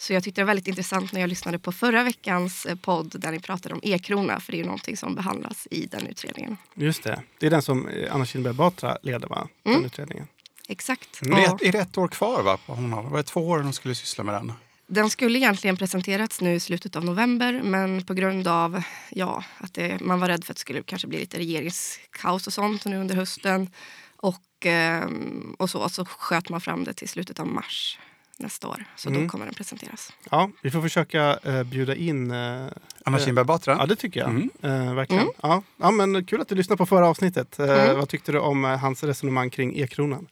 [0.00, 3.20] Så jag tyckte det var väldigt intressant när jag lyssnade på förra veckans eh, podd
[3.20, 6.56] där ni pratade om e-krona, för det är ju någonting som behandlas i den utredningen.
[6.74, 7.22] Just det.
[7.38, 9.48] Det är den som eh, Anna Kinberg Batra leder, va?
[9.62, 9.84] Den Mm.
[9.86, 10.26] utredningen.
[10.68, 11.22] Exakt.
[11.22, 12.58] Men det är, det ett år kvar va?
[12.66, 14.52] Hon har, var det två år hon skulle syssla med den?
[14.90, 19.74] Den skulle egentligen presenterats nu i slutet av november men på grund av ja, att
[19.74, 22.96] det, man var rädd för att det skulle kanske bli lite regeringskaos och sånt nu
[23.00, 23.70] under hösten
[24.16, 27.98] och, ehm, och så, så sköt man fram det till slutet av mars
[28.36, 28.84] nästa år.
[28.96, 29.22] Så Mm.
[29.22, 30.12] då kommer den presenteras.
[30.30, 32.30] Ja, vi får försöka eh, bjuda in...
[32.30, 32.66] Eh,
[33.04, 33.76] Anna Eh, Kinberg Batra?
[33.78, 34.30] ja, det tycker jag.
[34.30, 34.50] Mm.
[34.62, 35.22] Eh, verkligen.
[35.22, 35.34] Mm.
[35.42, 35.62] Ja.
[35.76, 37.58] Ja, men kul att du lyssnade på förra avsnittet.
[37.58, 37.96] Eh, Mm.
[37.98, 40.26] Vad tyckte du om eh, hans resonemang kring e-kronan?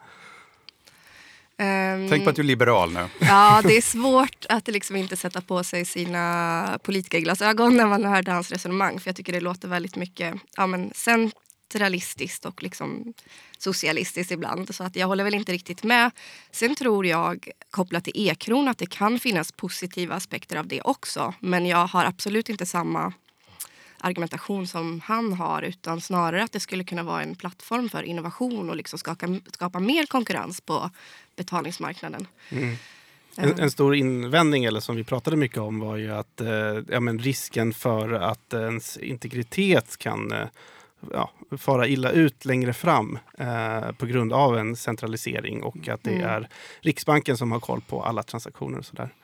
[1.58, 3.08] Ehm, Tänk på att du är liberal nu.
[3.20, 8.30] Ja, det är svårt att liksom inte sätta på sig sina politikerglasögon när man hörde
[8.32, 9.00] hans resonemang.
[9.00, 13.14] För jag tycker det låter väldigt mycket ja, men centralistiskt och liksom
[13.58, 14.74] socialistiskt ibland.
[14.74, 16.10] Så att jag håller väl inte riktigt med.
[16.50, 21.34] Sen tror jag, kopplat till e-kron, att det kan finnas positiva aspekter av det också.
[21.40, 23.12] Men jag har absolut inte samma
[24.00, 28.70] argumentation som han har utan snarare att det skulle kunna vara en plattform för innovation
[28.70, 30.90] och liksom skapa, skapa mer konkurrens på
[31.36, 32.26] betalningsmarknaden.
[33.38, 36.48] En, en, stor invändning, eller som vi pratade mycket om, var ju att eh,
[36.88, 40.48] ja, men risken för att ens integritet kan eh,
[41.12, 46.14] ja, fara illa ut längre fram eh, på grund av en centralisering och att det
[46.14, 46.28] mm.
[46.28, 46.48] är
[46.80, 49.14] Riksbanken som har koll på alla transaktioner och sådär.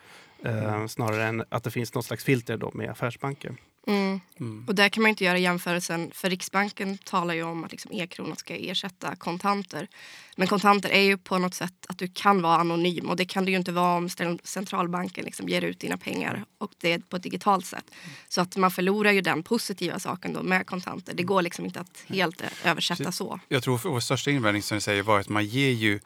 [0.45, 0.89] Eh, mm.
[0.89, 3.57] Snarare än att det finns något slags filter då med affärsbanker.
[3.87, 4.21] Mm.
[4.41, 4.65] Mm.
[4.69, 8.37] Och där kan man inte göra jämförelsen, för Riksbanken talar ju om att liksom e-kronan
[8.37, 9.89] ska ersätta kontanter.
[10.37, 13.45] Men kontanter är ju på något sätt att du kan vara anonym och det kan
[13.45, 14.09] du ju inte vara om
[14.45, 17.85] centralbanken liksom ger ut dina pengar och det är på ett digitalt sätt.
[18.29, 21.15] Så att man förlorar ju den positiva saken då med kontanter.
[21.15, 23.41] Det går liksom inte att helt översätta så.
[23.49, 26.01] Jag tror vår största invändning som du säger var att man ger ju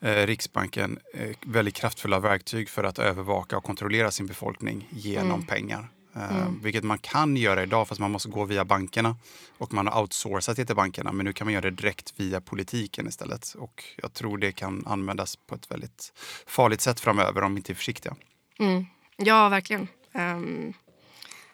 [0.00, 5.46] eh, Riksbanken eh, väldigt kraftfulla verktyg för att övervaka och kontrollera sin befolkning genom mm.
[5.46, 5.88] pengar.
[6.16, 6.60] Eh, mm.
[6.62, 9.16] Vilket man kan göra idag fast man måste gå via bankerna.
[9.58, 12.40] Och man har outsourcat det till bankerna men nu kan man göra det direkt via
[12.40, 13.54] politiken istället.
[13.58, 16.12] Och jag tror det kan användas på ett väldigt
[16.46, 18.14] farligt sätt framöver om vi inte är försiktiga.
[18.58, 18.86] Mm.
[19.16, 19.88] Ja, verkligen.
[20.12, 20.72] Um,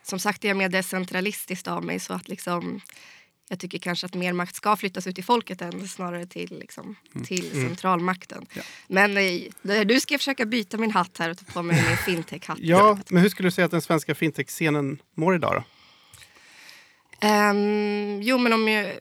[0.03, 2.81] som sagt är jag mer decentralistisk av mig så att liksom
[3.49, 6.97] jag tycker kanske att mer makt ska flyttas ut till folket än snarare till, liksom,
[7.15, 7.27] mm.
[7.27, 7.69] till mm.
[7.69, 8.47] centralmakten.
[8.53, 8.63] Ja.
[8.89, 12.59] Men eh, du ska försöka byta min hatt här och ta på mig min fintech-hatt.
[12.61, 15.65] ja, men hur skulle du säga att den svenska fintech-scenen mår idag då?
[17.29, 18.93] Um, jo, men om jag,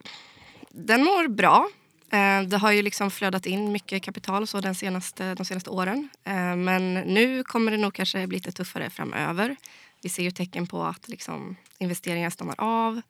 [0.69, 1.69] den mår bra.
[2.13, 6.09] Uh, det har ju liksom flödat in mycket kapital så den senaste, de senaste åren.
[6.27, 9.55] Uh, men nu kommer det nog kanske bli lite tuffare framöver.
[10.01, 13.01] Vi ser ju tecken på att liksom, investeringar stannar av.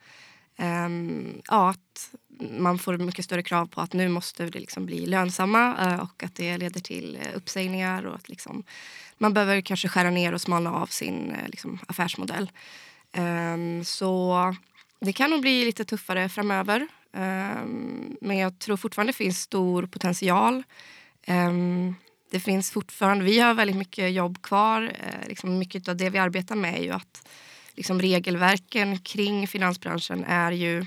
[0.60, 5.06] Um, ja, att man får mycket större krav på att nu måste det liksom bli
[5.06, 8.64] lönsamma uh, och att det leder till eh, uppsägningar och att liksom,
[9.18, 12.52] man behöver kanske skära ner och smalna av sin uh, liksom, affärsmodell.
[13.18, 14.56] Um, så
[15.00, 16.88] det kan nog bli lite tuffare framöver.
[17.12, 20.64] Um, men jag tror fortfarande det finns stor potential.
[22.32, 24.94] det finns fortfarande, vi har väldigt mycket jobb kvar.
[25.28, 27.28] liksom mycket av det vi arbetar med är ju att
[27.78, 30.86] liksom regelverken kring finansbranschen är ju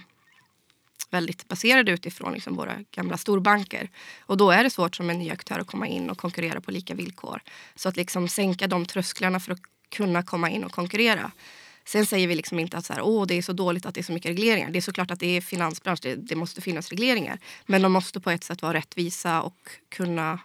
[1.11, 3.90] väldigt baserade utifrån liksom våra gamla storbanker.
[4.20, 6.70] Och då är det svårt som en ny aktör att komma in och konkurrera på
[6.70, 7.42] lika villkor.
[7.74, 11.31] Så att liksom sänka de trösklarna för att kunna komma in och konkurrera.
[11.85, 14.00] Sen säger vi liksom inte att så här, Åh, det är så dåligt att det
[14.00, 14.70] är så mycket regleringar.
[14.70, 17.38] Det är såklart att det är finansbransch, det, det måste finnas regleringar.
[17.66, 20.38] Men de måste på ett sätt vara rättvisa och kunna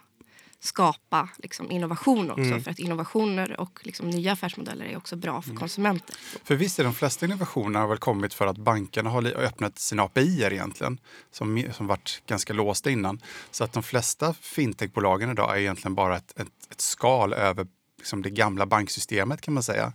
[0.60, 2.42] skapa liksom, innovation också.
[2.42, 2.62] Mm.
[2.62, 5.60] För att innovationer och liksom, nya affärsmodeller är också bra för mm.
[5.60, 6.16] konsumenter.
[6.44, 10.02] För visst är de flesta innovationer har väl kommit för att bankerna har öppnat sina
[10.02, 11.00] API egentligen.
[11.30, 13.20] Som, som varit ganska låsta innan.
[13.50, 17.66] Så att de flesta fintechbolagen idag är egentligen bara ett, ett, ett skal över
[17.98, 19.92] liksom, det gamla banksystemet kan man säga.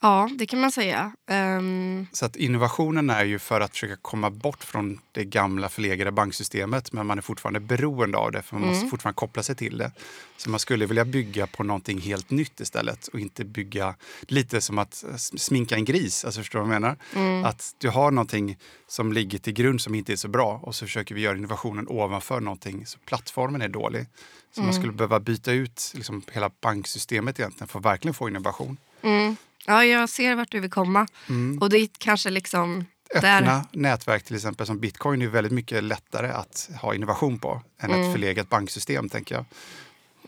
[0.00, 1.12] Ja, det kan man säga.
[1.30, 2.06] Um...
[2.12, 6.92] Så att innovationen är ju för att försöka komma bort från det gamla förlegade banksystemet
[6.92, 8.74] men man är fortfarande beroende av det för man mm.
[8.74, 9.92] måste fortfarande koppla sig till det.
[10.36, 14.78] Så man skulle vilja bygga på någonting helt nytt istället och inte bygga lite som
[14.78, 15.04] att
[15.36, 16.24] sminka en gris.
[16.24, 16.96] Alltså förstår du vad jag menar?
[17.14, 17.44] Mm.
[17.44, 18.58] Att du har någonting
[18.88, 21.86] som ligger till grund som inte är så bra och så försöker vi göra innovationen
[21.88, 24.06] ovanför någonting så plattformen är dålig.
[24.54, 24.66] Så mm.
[24.66, 28.76] man skulle behöva byta ut liksom hela banksystemet egentligen för att verkligen få innovation.
[29.02, 29.36] Mm.
[29.66, 31.06] Ja, jag ser vart du vill komma.
[31.28, 31.58] Mm.
[31.58, 32.84] Och det kanske liksom...
[33.14, 33.62] Öppna där...
[33.72, 38.02] nätverk till exempel som bitcoin är väldigt mycket lättare att ha innovation på än mm.
[38.02, 39.44] ett förlegat banksystem tänker jag.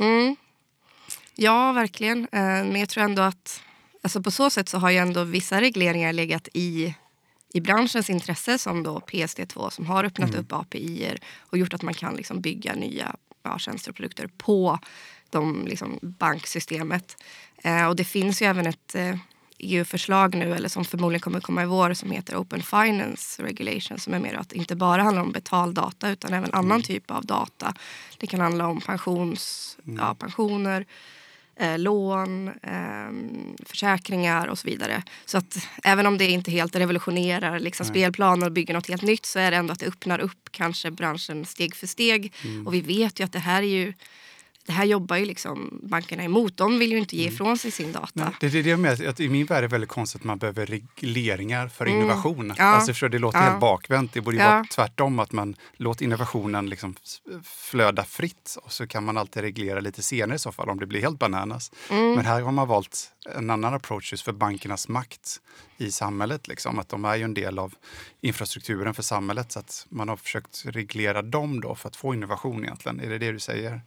[0.01, 0.37] Mm.
[1.35, 2.19] Ja, verkligen.
[2.33, 3.63] Eh, men jag tror ändå att
[4.03, 6.95] alltså på så sätt så har ju ändå vissa regleringar legat i,
[7.53, 10.41] i branschens intresse som då PSD2 som har öppnat mm.
[10.41, 14.79] upp API och gjort att man kan liksom bygga nya ja, tjänster och produkter på
[15.31, 17.23] de, liksom, banksystemet.
[17.65, 19.17] Eh, och det finns ju även ett eh,
[19.61, 24.15] EU-förslag nu, eller som förmodligen kommer komma i vår, som heter Open Finance Regulation som
[24.15, 26.83] är mer att inte bara handlar om betaldata utan även annan mm.
[26.83, 27.75] typ av data.
[28.19, 29.99] Det kan handla om pensions, mm.
[29.99, 30.87] ja, pensioner,
[31.57, 35.03] eh, lån, eh, försäkringar och så vidare.
[35.25, 39.27] Så att även om det inte helt revolutionerar liksom, spelplaner och bygger något helt nytt
[39.27, 42.33] så är det ändå att det öppnar upp kanske branschen steg för steg.
[42.45, 42.67] Mm.
[42.67, 43.93] Och vi vet ju att det här är ju
[44.71, 46.57] det här jobbar ju liksom bankerna emot.
[46.57, 47.35] De vill ju inte ge mm.
[47.35, 48.11] ifrån sig sin data.
[48.13, 49.07] Nej, det är det jag menar.
[49.07, 51.99] Att I min värld är det väldigt konstigt att man behöver regleringar för mm.
[51.99, 52.55] innovation.
[52.59, 52.65] Ja.
[52.65, 53.45] Alltså, för det låter ja.
[53.45, 54.13] helt bakvänt.
[54.13, 54.51] Det borde ju ja.
[54.51, 55.19] vara tvärtom.
[55.19, 56.97] Att man låter innovationen liksom
[57.45, 60.87] flöda fritt och så kan man alltid reglera lite senare i så fall om det
[60.87, 61.73] blir helt bananas.
[61.91, 62.15] Mm.
[62.15, 65.41] Men här har man valt en annan approach just för bankernas makt
[65.79, 66.49] i samhället.
[66.49, 66.79] Liksom.
[66.79, 67.75] Att de är ju en del av
[68.21, 69.53] infrastrukturen för samhället.
[69.53, 73.01] Så att man har försökt reglera dem då för att få innovation egentligen.
[73.01, 73.81] Är det det du säger?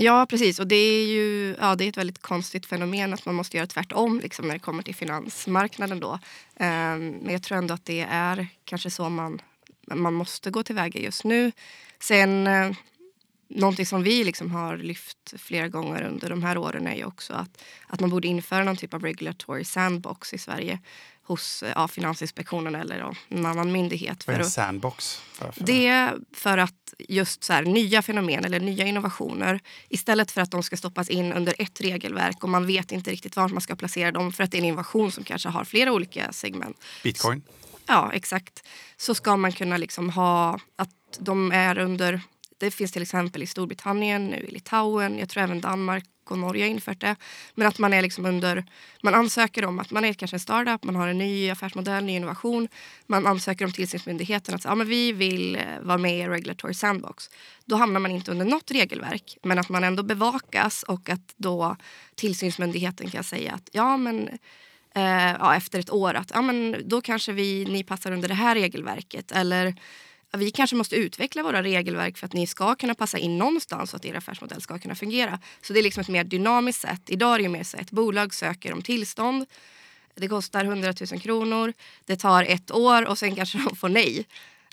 [0.00, 0.58] Ja, precis.
[0.58, 3.66] Och det är ju ja, det är ett väldigt konstigt fenomen att man måste göra
[3.66, 6.00] tvärtom liksom, när det kommer till finansmarknaden.
[6.00, 6.12] Då.
[6.12, 6.18] Um,
[7.10, 9.40] men jag tror ändå att det är kanske så man,
[9.94, 11.52] man måste gå tillväga just nu.
[12.00, 12.72] Sen uh,
[13.48, 17.32] någonting som vi liksom har lyft flera gånger under de här åren är ju också
[17.32, 20.78] att, att man borde införa någon typ av regulatory sandbox i Sverige
[21.28, 24.24] hos ja, Finansinspektionen eller en annan myndighet.
[24.24, 25.22] För en sandbox?
[25.40, 25.64] Varför?
[25.64, 30.50] det är för att just så här, nya fenomen eller nya innovationer istället för att
[30.50, 33.76] de ska stoppas in under ett regelverk och man vet inte riktigt var man ska
[33.76, 36.76] placera dem för att det är en innovation som kanske har flera olika segment.
[37.02, 37.42] Bitcoin?
[37.86, 38.66] Ja, exakt.
[38.96, 42.20] Så ska man kunna liksom ha att de är under...
[42.58, 46.64] Det finns till exempel i Storbritannien, nu i Litauen, jag tror även Danmark och Norge
[46.64, 47.16] har infört det.
[47.54, 48.64] Men att man är liksom under...
[49.02, 52.16] Man ansöker om att man är kanske en startup, man har en ny affärsmodell, ny
[52.16, 52.68] innovation.
[53.06, 57.30] Man ansöker om tillsynsmyndigheten att ja, men vi vill eh, vara med i Regulatory Sandbox.
[57.64, 61.76] Då hamnar man inte under något regelverk, men att man ändå bevakas och att då
[62.14, 64.28] tillsynsmyndigheten kan säga att ja, men
[64.94, 68.34] eh, ja, efter ett år att ja, men då kanske vi, ni passar under det
[68.34, 69.32] här regelverket.
[69.32, 69.74] Eller
[70.36, 73.96] vi kanske måste utveckla våra regelverk för att ni ska kunna passa in någonstans och
[73.96, 75.38] att er affärsmodell ska kunna fungera.
[75.62, 77.02] Så det är liksom ett mer dynamiskt sätt.
[77.06, 79.46] Idag är det mer så att ett bolag söker om tillstånd.
[80.14, 81.72] Det kostar 100 000 kronor.
[82.06, 84.26] Det tar ett år och sen kanske de får nej.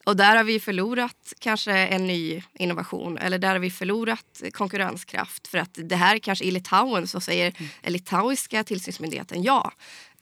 [0.05, 5.47] Och där har vi förlorat kanske en ny innovation eller där har vi förlorat konkurrenskraft.
[5.47, 7.69] För att det här kanske i Litauen så säger mm.
[7.83, 9.71] litauiska tillsynsmyndigheten ja.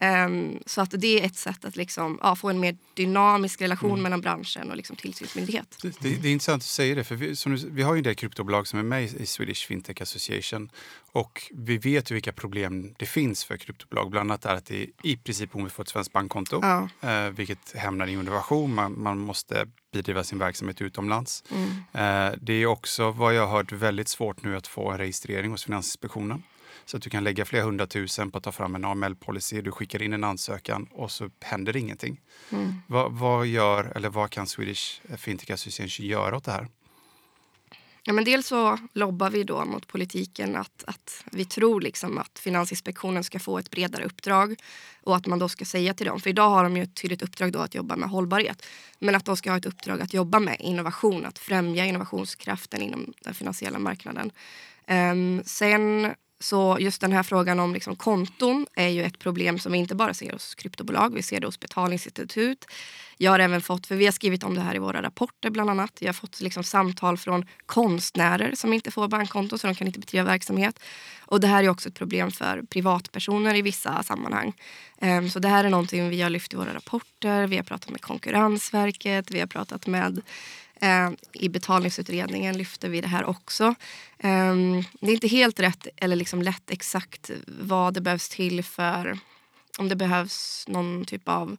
[0.00, 3.90] Um, så att det är ett sätt att liksom, ja, få en mer dynamisk relation
[3.90, 4.02] mm.
[4.02, 5.78] mellan branschen och liksom tillsynsmyndighet.
[5.82, 7.98] Det, det, det, är intressant att säga det, för vi, som du, vi har ju
[7.98, 10.70] en del kryptobolag som är med i Swedish Fintech Association
[11.12, 14.10] och vi vet ju vilka problem det finns för kryptobolag.
[14.10, 16.88] Bland annat är att det är i princip omöjligt att få ett svenskt bankkonto, ja.
[17.00, 18.74] eh, vilket hämnar innovation.
[18.74, 21.44] Man, man måste bedriva sin verksamhet utomlands.
[21.50, 21.68] Mm.
[21.92, 25.50] Eh, det är också vad jag har hört väldigt svårt nu att få en registrering
[25.50, 26.42] hos Finansinspektionen.
[26.86, 29.62] Så att du kan lägga flera hundratusen på att ta fram en AML-policy.
[29.62, 32.20] Du skickar in en ansökan och så händer ingenting.
[32.50, 32.74] Mm.
[32.86, 36.68] Vad, vad, gör, eller vad kan Swedish Fintech Association göra åt det här?
[38.06, 42.38] Ja, men dels så lobbar vi då mot politiken att, att vi tror liksom att
[42.38, 44.54] Finansinspektionen ska få ett bredare uppdrag
[45.02, 47.22] och att man då ska säga till dem, för idag har de ju ett tydligt
[47.22, 48.66] uppdrag då att jobba med hållbarhet,
[48.98, 53.12] men att de ska ha ett uppdrag att jobba med innovation, att främja innovationskraften inom
[53.20, 54.30] den finansiella marknaden.
[54.88, 56.14] Um, sen
[56.44, 59.94] så just den här frågan om liksom konton är ju ett problem som vi inte
[59.94, 62.64] bara ser hos kryptobolag, vi ser det hos betalningsinstitut.
[63.16, 65.70] Jag har även fått, för vi har skrivit om det här i våra rapporter bland
[65.70, 65.92] annat.
[65.98, 70.00] Jag har fått liksom samtal från konstnärer som inte får bankkonto så de kan inte
[70.00, 70.80] bedriva verksamhet.
[71.20, 74.52] Och det här är också ett problem för privatpersoner i vissa sammanhang.
[75.00, 77.46] Ehm, så det här är någonting vi har lyft i våra rapporter.
[77.46, 80.22] Vi har pratat med Konkurrensverket, vi har pratat med
[80.80, 83.64] Ehm, I betalningsutredningen lyfter vi det här också.
[84.18, 84.54] Eh,
[85.00, 89.18] det är inte helt rätt eller liksom lätt exakt vad det behövs till för
[89.78, 91.56] om det behövs någon typ av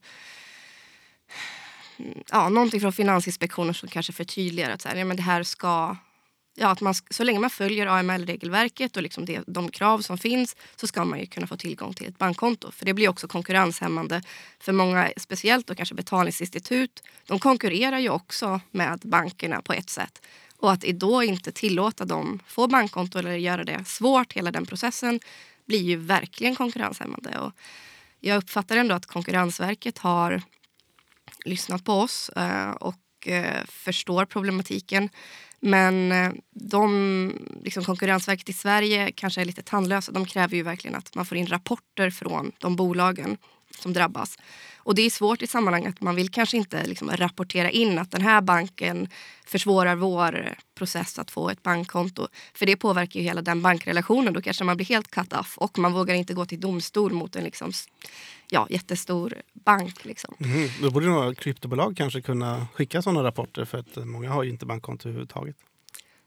[2.32, 5.96] ja, någonting från Finansinspektionen som kanske förtydligar att så här, ja, men det här ska
[6.56, 10.56] ja, att man, så länge man följer AML-regelverket och liksom det, de krav som finns
[10.76, 12.72] så ska man ju kunna få tillgång till ett bankkonto.
[12.72, 14.22] För det blir också konkurrenshämmande
[14.60, 17.04] för många, speciellt då kanske betalningsinstitut.
[17.26, 20.22] De konkurrerar ju också med bankerna på ett sätt.
[20.58, 25.20] Och att då inte tillåta dem få bankkonto eller göra det svårt, hela den processen,
[25.66, 27.40] blir ju verkligen konkurrenshämmande.
[27.40, 27.52] Och
[28.20, 30.42] jag uppfattar ändå att Konkurrensverket har
[31.46, 32.96] lyssnat på oss eh, och
[33.28, 35.10] och förstår problematiken.
[35.60, 37.32] Men eh, de,
[37.64, 40.12] liksom Konkurrensverket i Sverige kanske är lite tandlösa.
[40.12, 43.38] De kräver ju verkligen att man får in rapporter från de bolagen
[43.80, 44.38] som drabbas.
[44.86, 46.02] Och det är svårt i sammanhanget.
[46.02, 49.10] Man vill kanske inte liksom rapportera in att den här banken
[49.46, 52.28] försvårar vår process att få ett bankkonto.
[52.54, 54.34] För det påverkar ju hela den bankrelationen.
[54.34, 57.36] Då kanske man blir helt cut off och man vågar inte gå till domstol mot
[57.36, 57.72] en liksom,
[58.50, 60.06] ja, jättestor bank.
[60.06, 60.36] Liksom.
[60.40, 64.50] Mm, då borde några kryptobolag kanske kunna skicka sådana rapporter för att många har ju
[64.50, 65.56] inte bankkonto överhuvudtaget.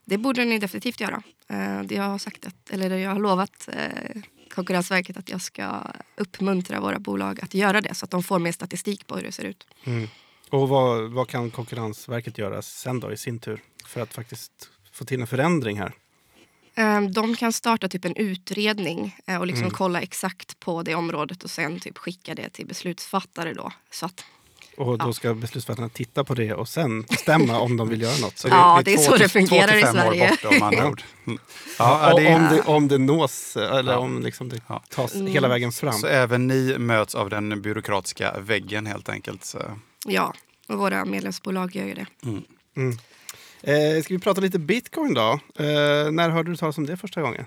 [0.05, 1.23] Det borde ni definitivt göra.
[1.47, 4.21] Eh, jag har sagt att, eller jag har lovat eh,
[4.55, 5.81] Konkurrensverket att jag ska
[6.15, 9.31] uppmuntra våra bolag att göra det så att de får mer statistik på hur det
[9.31, 9.67] ser ut.
[9.83, 10.07] Mm.
[10.49, 15.05] Och vad, vad kan Konkurrensverket göra sen då i sin tur för att faktiskt få
[15.05, 15.93] till en förändring här?
[16.75, 19.73] Ehm, de kan starta typ en utredning eh, och liksom mm.
[19.73, 23.53] kolla exakt på det området och sen typ skicka det till beslutsfattare.
[23.53, 24.25] Då, så att,
[24.79, 28.37] och då ska beslutsfattarna titta på det och sen bestämma om de vill göra något.
[28.37, 30.37] Så det, ja, det är, det är så det fungerar i Sverige.
[30.83, 31.37] Bort, om.
[31.79, 32.35] Ja, det är...
[32.35, 33.97] om, det, om det nås, eller ja.
[33.97, 35.27] om liksom det tas mm.
[35.27, 35.93] hela vägen fram.
[35.93, 39.45] Så även ni möts av den byråkratiska väggen helt enkelt?
[39.45, 39.59] Så.
[40.05, 40.33] Ja,
[40.67, 42.05] och våra medlemsbolag gör ju det.
[42.23, 42.43] Mm.
[42.77, 42.97] Mm.
[43.61, 45.39] Eh, ska vi prata lite bitcoin då?
[45.55, 47.45] Eh, när hörde du talas om det första gången?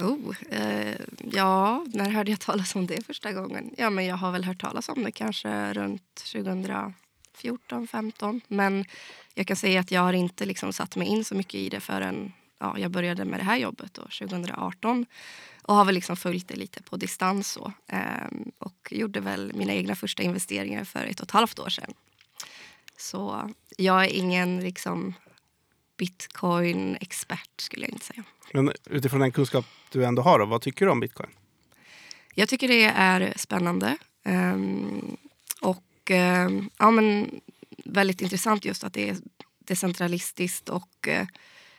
[0.00, 0.96] Oh, eh,
[1.32, 3.74] ja, när hörde jag talas om det första gången?
[3.76, 8.40] Ja, men jag har väl hört talas om det kanske runt 2014, 15.
[8.48, 8.84] Men
[9.34, 11.80] jag kan säga att jag har inte liksom satt mig in så mycket i det
[11.80, 15.06] förrän ja, jag började med det här jobbet då, 2018.
[15.62, 17.48] Och har väl liksom följt det lite på distans.
[17.48, 17.72] Så.
[17.86, 18.28] eh,
[18.58, 21.94] och gjorde väl mina egna första investeringar för ett och ett halvt år sedan.
[22.98, 25.14] Så jag är ingen liksom
[25.96, 28.24] bitcoin-expert skulle jag inte säga.
[28.52, 31.30] Men utifrån den kunskap du ändå har, då, vad tycker du om bitcoin?
[32.34, 33.96] Jag tycker det är spännande.
[34.24, 35.16] Um,
[35.60, 37.30] och um, ja, men
[37.84, 39.16] väldigt intressant just att det är
[39.58, 41.26] decentralistiskt och uh,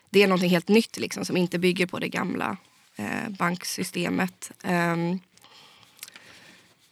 [0.09, 2.57] det är något helt nytt liksom, som inte bygger på det gamla
[2.99, 4.51] uh, banksystemet.
[4.63, 5.19] Um,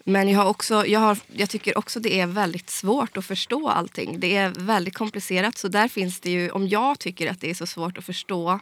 [0.04, 3.70] men jag, har också, jag, har, jag tycker också det är väldigt svårt att förstå
[3.70, 4.20] allting.
[4.20, 5.58] Det är väldigt komplicerat.
[5.58, 8.60] Så där finns det ju, om jag tycker att det är så svårt att förstå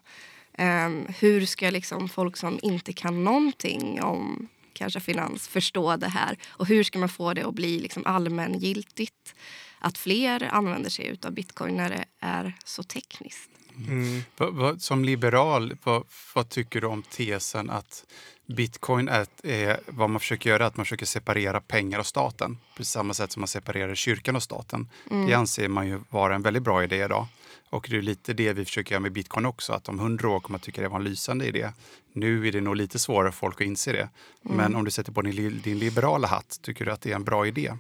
[0.58, 6.38] um, hur ska liksom folk som inte kan någonting om kanske finans förstå det här?
[6.48, 9.36] Och hur ska man få det att bli liksom allmängiltigt?
[9.80, 13.50] Att fler använder sig av bitcoin när det är så tekniskt.
[13.88, 14.80] Mm.
[14.80, 16.04] Som liberal, vad,
[16.36, 18.06] vad, tycker du om tesen att
[18.46, 22.86] bitcoin är, är, vad man försöker göra, att man försöker separera pengar och staten på
[22.86, 24.90] samma sätt som man separerar kyrkan och staten.
[25.12, 25.28] Mm.
[25.28, 27.28] Det anser man ju vara en väldigt bra idé idag.
[27.70, 30.40] Och det är lite det vi försöker göra med bitcoin också, att om hundra år
[30.40, 31.70] kommer man tycka det var en lysande idé.
[32.14, 34.10] Nu är det nog lite svårare för folk att inse det.
[34.46, 34.58] Mm.
[34.58, 37.24] Men om du sätter på din, din liberala hatt, tycker du att det är en
[37.24, 37.72] bra idé?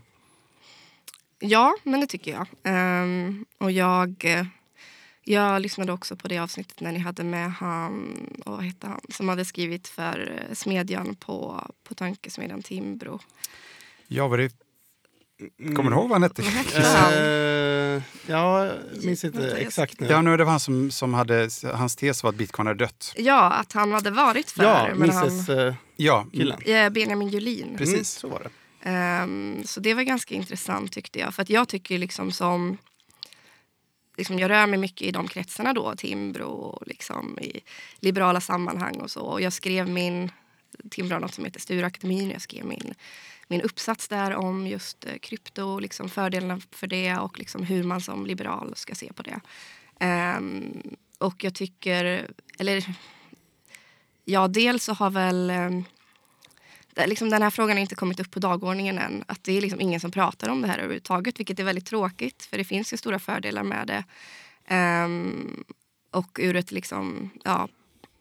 [1.40, 2.48] Ja, men det tycker jag.
[3.04, 4.26] Um, och jag,
[5.24, 9.30] jag lyssnade också på det avsnittet när ni hade med han, vad heter han, som
[9.30, 13.20] hade skrivit för Smedjan på, på Tankesmedjan Timbro.
[14.08, 14.54] Ja, var det
[15.76, 16.42] Kommer du ihåg vad han hette?
[16.42, 20.08] Uh, ja, jag minns inte exakt nu.
[20.08, 23.14] Ja, nu det var han som, som hade, hans tes var att bitcoin är dött.
[23.18, 24.64] Ja, att han hade varit för.
[24.64, 25.48] Ja, Mrs.
[25.48, 26.26] Han, uh, ja.
[26.32, 26.60] killen.
[26.94, 27.76] Benjamin Julin.
[27.78, 28.50] Precis, mm, så var det.
[29.24, 31.34] Um, så det var ganska intressant tyckte jag.
[31.34, 32.78] För att jag tycker liksom som...
[34.22, 37.62] Liksom jag rör mig mycket i de kretsarna då, Timbro och liksom i
[38.00, 39.22] liberala sammanhang och så.
[39.22, 40.32] Och jag skrev min...
[40.90, 42.94] Timbro har något som heter Stureakademin, Jag skrev min
[43.52, 48.02] min uppsats där om just eh, krypto, liksom fördelarna för det och liksom hur man
[48.02, 49.40] som liberal ska se på det.
[50.38, 50.82] Um,
[51.18, 52.28] och jag tycker,
[52.60, 52.86] eller
[54.26, 55.86] ja, dels så har väl um,
[57.08, 59.24] liksom den här frågan har inte kommit upp på dagordningen än.
[59.28, 62.44] Att det är liksom ingen som pratar om det här överhuvudtaget, vilket är väldigt tråkigt.
[62.44, 64.04] För det finns ju stora fördelar med det.
[64.76, 65.64] Um,
[66.12, 67.68] och ur ett liksom, ja,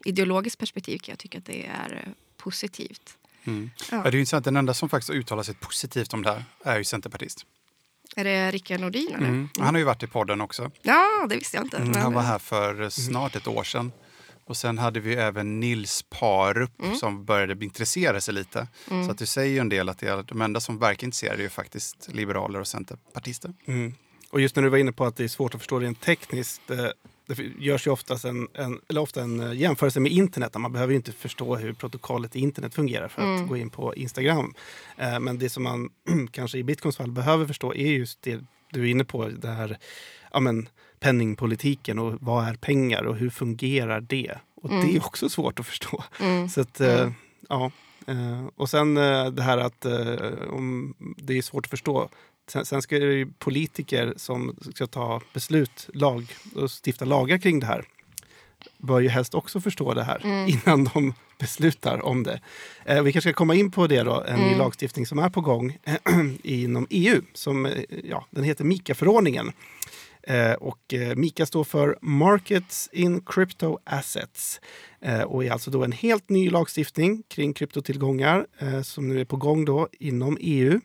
[0.04, 3.16] ideologiskt perspektiv kan jag tycka att det är positivt.
[3.44, 3.70] Mm.
[3.90, 4.02] Ja.
[4.02, 6.84] Det är intressant, den enda som faktiskt uttalar sig positivt om det här är ju
[6.84, 7.46] centerpartist.
[8.16, 9.08] Är det Rickard Nordin?
[9.08, 9.28] Eller?
[9.28, 9.48] Mm.
[9.58, 10.70] Han har ju varit i podden också.
[10.82, 11.76] Ja, det visste jag inte.
[11.76, 13.92] Mm, han var här för snart ett år sedan.
[14.50, 16.94] Och sen hade vi även Nils Parup mm.
[16.94, 18.66] som började intressera sig lite.
[18.90, 19.04] Mm.
[19.04, 21.38] Så att det säger ju en del att det är, de enda som verkar intresserade
[21.38, 23.52] är ju faktiskt liberaler och centerpartister.
[23.66, 23.94] Mm.
[24.30, 26.70] Och just när du var inne på att det är svårt att förstå rent tekniskt.
[26.70, 26.86] Eh,
[27.26, 30.58] det görs ju oftast en, en, eller ofta en eh, jämförelse med internet.
[30.58, 33.46] Man behöver inte förstå hur protokollet i internet fungerar för att mm.
[33.46, 34.54] gå in på Instagram.
[34.96, 35.90] Eh, men det som man
[36.30, 39.28] kanske i bitcoins fall behöver förstå är just det du är inne på.
[39.28, 39.78] Det här
[40.32, 40.68] ja, men,
[41.00, 44.34] penningpolitiken och vad är pengar och hur fungerar det?
[44.54, 44.86] Och mm.
[44.86, 46.04] det är också svårt att förstå.
[46.20, 46.48] Mm.
[46.48, 47.14] Så att, eh, mm.
[47.48, 47.70] ja.
[48.06, 49.86] Eh, och sen eh, det här att
[50.50, 52.08] om det är svårt att förstå
[52.50, 57.60] Sen, sen ska det ju politiker som ska ta beslut, lag och stifta lagar kring
[57.60, 57.84] det här
[58.78, 60.48] bör ju helst också förstå det här mm.
[60.48, 62.40] innan de beslutar om det.
[62.84, 64.50] Eh, vi kanske ska komma in på det då, en mm.
[64.50, 65.78] ny lagstiftning som är på gång
[66.42, 67.20] inom EU.
[67.34, 67.72] Som, eh,
[68.04, 69.52] ja, den heter MIKA-förordningen.
[70.22, 74.60] Eh, och eh, MIKA står för Markets in Crypto Assets
[75.00, 78.46] eh, och är alltså då en helt ny lagstiftning kring kryptotillgångar
[78.82, 80.80] som nu är på gång då inom EU.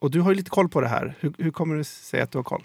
[0.00, 1.14] Och du har ju lite koll på det här.
[1.20, 2.64] Hur, hur kommer det sig att du har koll?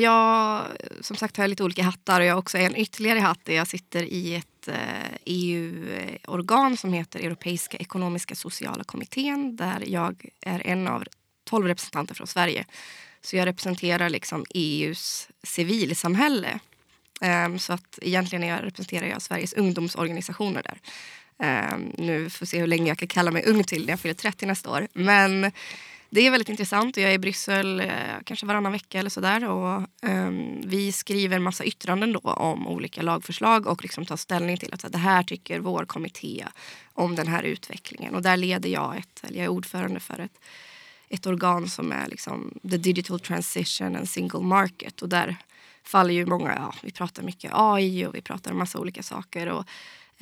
[0.00, 0.62] Jag
[1.00, 3.66] som sagt har lite olika hattar och jag har också en ytterligare hatt där jag
[3.66, 4.74] sitter i ett e
[5.24, 11.04] EU-organ som heter Europeiska ekonomiska sociala kommittén där jag är en av
[11.44, 12.66] tolv representanter från Sverige.
[13.22, 16.60] Så jag representerar liksom EUs civilsamhälle.
[17.20, 20.78] Ehm, så att egentligen jag representerar jag Sveriges ungdomsorganisationer där.
[21.42, 24.00] Um, nu får vi se hur länge jag kan kalla mig ung till när jag
[24.00, 24.88] fyller 30 nästa år.
[24.92, 25.52] Men
[26.10, 27.90] det är väldigt intressant och jag är i Bryssel uh,
[28.24, 29.48] kanske varannan vecka eller sådär.
[29.48, 34.56] Och, um, vi skriver en massa yttranden då om olika lagförslag och liksom tar ställning
[34.56, 36.46] till att så, det här tycker vår kommitté
[36.92, 38.14] om den här utvecklingen.
[38.14, 40.38] Och där leder jag ett, eller jag är ordförande för ett,
[41.12, 45.02] ett organ som är liksom the digital transition and single market.
[45.02, 45.36] Och där
[45.84, 49.48] faller ju många, ja, vi pratar mycket AI och vi pratar om massa olika saker.
[49.48, 49.66] Och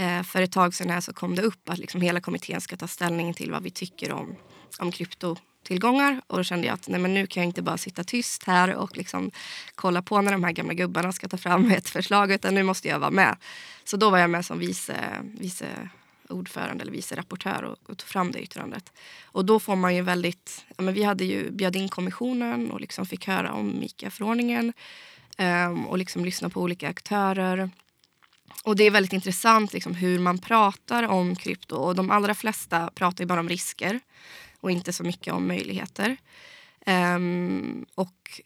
[0.00, 2.76] Eh, för ett tag sedan här så kom det upp att liksom hela kommittén ska
[2.76, 4.36] ta ställning till vad vi tycker om,
[4.78, 6.20] om krypto kryptotillgångar.
[6.26, 8.74] Och då kände jag att nej, men nu kan jag inte bara sitta tyst här
[8.74, 9.30] och liksom
[9.74, 12.88] kolla på när de här gamla gubbarna ska ta fram ett förslag utan nu måste
[12.88, 13.36] jag vara med.
[13.84, 15.90] Så då var jag med som vice, vice
[16.30, 18.92] ordförande eller vice rapportör och, och tog fram det yttrandet.
[19.24, 20.64] Och då får man ju väldigt...
[20.76, 24.74] Ja, men vi hade ju bjöd in kommissionen och liksom fick höra om MIKA-förordningen um,
[25.46, 27.70] ehm, och liksom lyssna på olika aktörer.
[28.64, 31.76] Och det är väldigt intressant liksom, hur man pratar om krypto.
[31.76, 34.00] Och de allra flesta pratar ju bara om risker
[34.60, 36.16] och inte så mycket om möjligheter.
[36.86, 38.40] Um, och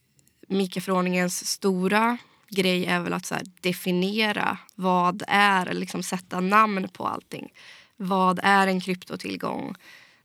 [0.48, 2.18] MIKA-förordningens stora
[2.48, 7.52] grej är väl att så här, definiera vad är, liksom sätta namn på allting.
[7.96, 9.74] Vad är en kryptotillgång?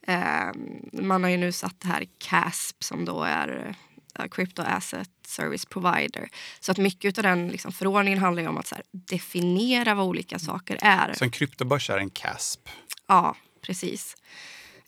[0.08, 3.76] Um, man har ju nu satt det här CASP som då är
[4.20, 6.30] uh, Crypto Asset Service Provider.
[6.60, 10.40] Så att mycket av den liksom, förordningen handlar om att så här, definiera vad olika
[10.40, 11.14] saker är.
[11.14, 12.70] Så en kryptobörs är en CASP?
[13.08, 14.16] Ja, precis.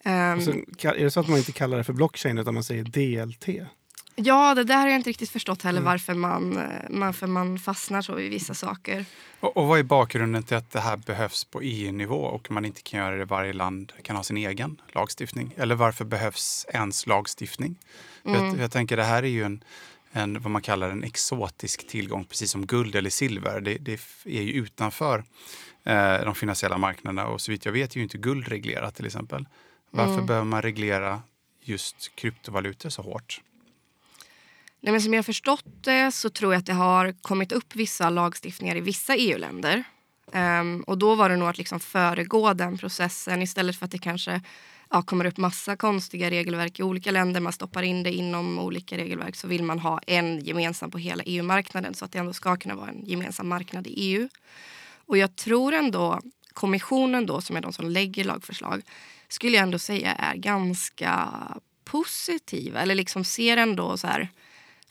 [0.06, 3.68] Um, är det så att man inte kallar det för blockchain utan man säger DLT?
[4.16, 5.91] Ja, det där har jag inte riktigt förstått heller mm.
[5.91, 9.05] varför, man, eh, varför man fastnar så i vissa saker.
[9.39, 12.82] Och, och vad är bakgrunden till att det här behövs på EU-nivå och man inte
[12.82, 15.53] kan göra det varje land kan ha sin egen lagstiftning?
[15.57, 17.76] Eller varför behövs ens lagstiftning?
[18.26, 18.45] Mm.
[18.45, 19.64] Jag, jag, tänker det här är ju en,
[20.12, 23.62] en, vad man kallar en exotisk tillgång, precis som guld eller silver.
[23.62, 25.24] Det, det är ju utanför
[25.84, 29.05] eh, de finansiella marknaderna och så vitt jag vet är ju inte guld reglerat till
[29.05, 29.45] exempel.
[29.91, 30.26] Varför mm.
[30.26, 31.22] behöver man reglera
[31.62, 33.41] just kryptovalutor så hårt?
[34.84, 37.76] Nej, men som jag har förstått det så tror jag att det har kommit upp
[37.76, 39.84] vissa lagstiftningar i vissa EU-länder.
[40.26, 43.92] Um, ehm, och då var det nog att liksom föregå den processen istället för att
[43.92, 44.42] det kanske
[44.90, 47.42] ja, kommer upp massa konstiga regelverk i olika länder.
[47.42, 51.24] Man stoppar in det inom olika regelverk så vill man ha en gemensam på hela
[51.24, 54.30] EU-marknaden så att det ändå ska kunna vara en gemensam marknad i EU.
[55.06, 56.22] Och jag tror ändå
[56.54, 58.82] kommissionen då som är de som lägger lagförslag
[59.28, 61.30] skulle jag ändå säga är ganska
[61.84, 64.30] positiva eller liksom ser ändå så här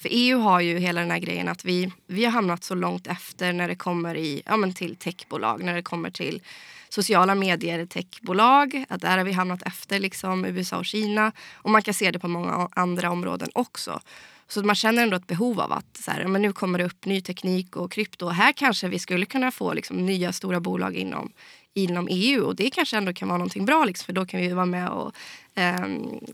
[0.00, 3.06] för EU har ju hela den här grejen att vi, vi har hamnat så långt
[3.06, 6.42] efter när det kommer i, ja, men till techbolag, när det kommer till
[6.88, 8.84] sociala medier, techbolag.
[8.88, 11.32] Att där har vi hamnat efter liksom USA och Kina.
[11.52, 14.00] Och man kan se det på många andra områden också.
[14.48, 17.06] Så man känner ändå ett behov av att så här, men nu kommer det upp
[17.06, 18.26] ny teknik och krypto.
[18.26, 21.32] Och här kanske vi skulle kunna få liksom, nya stora bolag inom,
[21.74, 22.44] inom EU.
[22.44, 24.88] Och det kanske ändå kan vara någonting bra liksom, för då kan vi vara med
[24.88, 25.14] och
[25.54, 25.86] eh,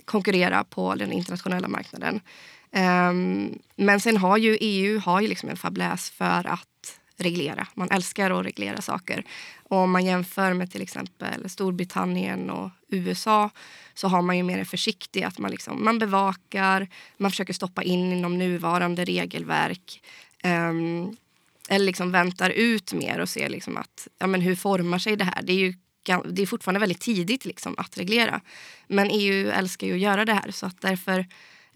[0.05, 2.21] konkurrera på den internationella marknaden.
[2.77, 7.66] Um, men sen har ju EU har ju liksom en fabläs för att reglera.
[7.74, 9.24] Man älskar att reglera saker.
[9.68, 13.51] Och om man jämför med till exempel Storbritannien och USA
[13.95, 18.12] så har man ju mer försiktig att man, liksom, man bevakar, man försöker stoppa in
[18.12, 20.03] inom nuvarande regelverk.
[20.45, 21.16] Um,
[21.68, 25.24] eller liksom väntar ut mer och ser liksom att, ja, men hur formar sig det
[25.24, 25.43] här.
[25.43, 25.74] Det är ju
[26.24, 28.41] det är fortfarande väldigt tidigt liksom att reglera.
[28.87, 31.27] Men EU älskar ju att göra det här så att därför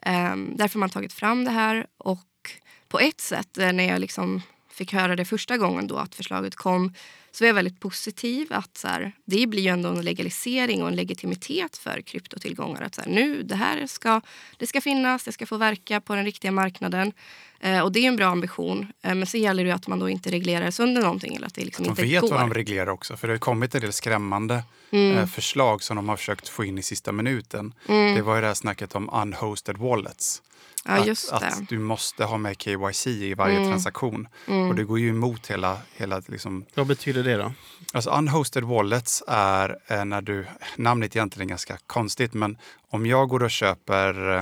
[0.07, 1.87] Um, därför har man tagit fram det här.
[1.99, 2.51] Och
[2.89, 6.55] på ett sätt, eh, när jag liksom fick höra det första gången då att förslaget
[6.55, 6.95] kom
[7.33, 8.53] så jag väldigt positiv.
[8.53, 12.83] att så här, Det blir ju ändå en legalisering och en legitimitet för kryptotillgångar.
[12.83, 14.21] Att så här, nu, det här ska,
[14.57, 17.13] det ska finnas, det ska få verka på den riktiga marknaden.
[17.61, 18.93] Eh, och det är en bra ambition.
[19.03, 21.35] Eh, men så gäller det att man då inte reglerar sönder någonting.
[21.35, 22.31] Eller att det liksom att de inte vet går.
[22.31, 23.17] vad de reglerar också.
[23.17, 25.19] För det har kommit en del skrämmande mm.
[25.19, 27.75] eh, förslag som de har försökt få in i sista minuten.
[27.89, 28.15] Mm.
[28.15, 30.43] Det var ju det här snacket om unhosted wallets.
[30.85, 33.69] Ja, att, att, du måste ha med KYC i varje mm.
[33.69, 34.29] transaktion.
[34.47, 34.69] Mm.
[34.69, 35.79] Och det går ju emot hela...
[35.97, 36.65] hela liksom...
[36.75, 37.53] Vad betyder det då?
[37.93, 40.47] Alltså unhosted wallets är eh, när du...
[40.77, 42.59] Namnet är egentligen ganska konstigt men
[42.89, 44.37] om jag går och köper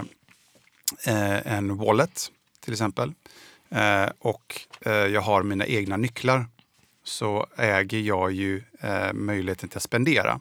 [1.07, 2.30] eh, en wallet
[2.61, 3.12] till exempel
[3.70, 6.47] eh, och eh, jag har mina egna nycklar
[7.05, 10.41] så äger jag ju eh, möjligheten till att spendera.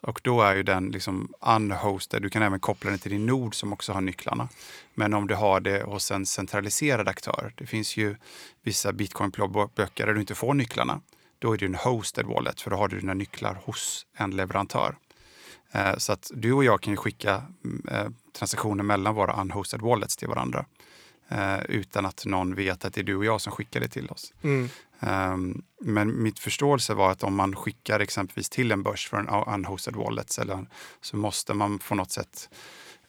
[0.00, 2.22] Och då är ju den liksom unhosted.
[2.22, 4.48] Du kan även koppla den till din nod som också har nycklarna.
[4.94, 7.52] Men om du har det hos en centraliserad aktör.
[7.56, 8.16] Det finns ju
[8.62, 11.00] vissa bitcoin-plånböcker där du inte får nycklarna.
[11.38, 14.96] Då är det en hosted wallet för då har du dina nycklar hos en leverantör.
[15.72, 20.16] Eh, så att du och jag kan skicka mm, eh, transaktioner mellan våra unhosted wallets
[20.16, 20.64] till varandra.
[21.28, 24.08] Eh, utan att någon vet att det är du och jag som skickar det till
[24.08, 24.32] oss.
[24.42, 24.68] Mm.
[25.02, 29.54] Um, men mitt förståelse var att om man skickar exempelvis till en börs för en
[29.54, 30.66] unhosted wallet eller,
[31.00, 32.48] så måste man på något sätt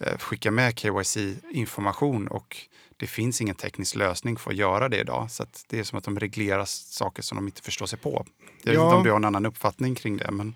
[0.07, 2.57] uh, skicka med KYC-information och
[2.97, 5.31] det finns ingen teknisk lösning för att göra det idag.
[5.31, 8.25] Så det är som att de reglerar saker som de inte förstår sig på.
[8.63, 10.31] Jag vet inte om du har en annan uppfattning kring det.
[10.31, 10.53] Men...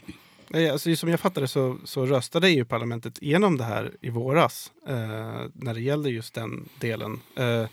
[0.47, 4.95] Nej, alltså, som jag fattade så, så röstade EU-parlamentet igenom det här i våras eh,
[5.53, 7.19] när det gällde just den delen.
[7.35, 7.67] Eh, Eh,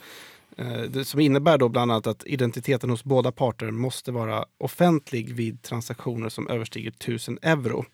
[0.56, 5.34] Eh, det som innebär då bland annat att identiteten hos båda parter måste vara offentlig
[5.34, 7.84] vid transaktioner som överstiger 1000 euro.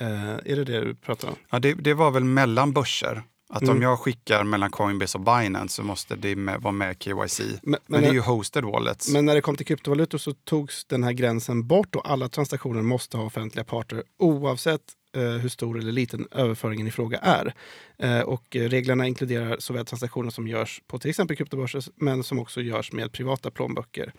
[0.00, 1.34] Eh, är det det du pratar om?
[1.50, 3.22] Ja, det, det var väl mellan börser.
[3.54, 3.76] Att mm.
[3.76, 7.40] om jag skickar mellan Coinbase och Binance så måste det med, vara med KYC.
[7.40, 9.12] Men, men, men det är ju hosted wallets.
[9.12, 12.82] Men när det kom till kryptovalutor så togs den här gränsen bort och alla transaktioner
[12.82, 14.80] måste ha offentliga parter oavsett
[15.16, 17.54] eh, hur stor eller liten överföringen i fråga är.
[17.98, 22.60] Eh, och reglerna inkluderar såväl transaktioner som görs på till exempel kryptobörser men som också
[22.60, 24.12] görs med privata plånböcker.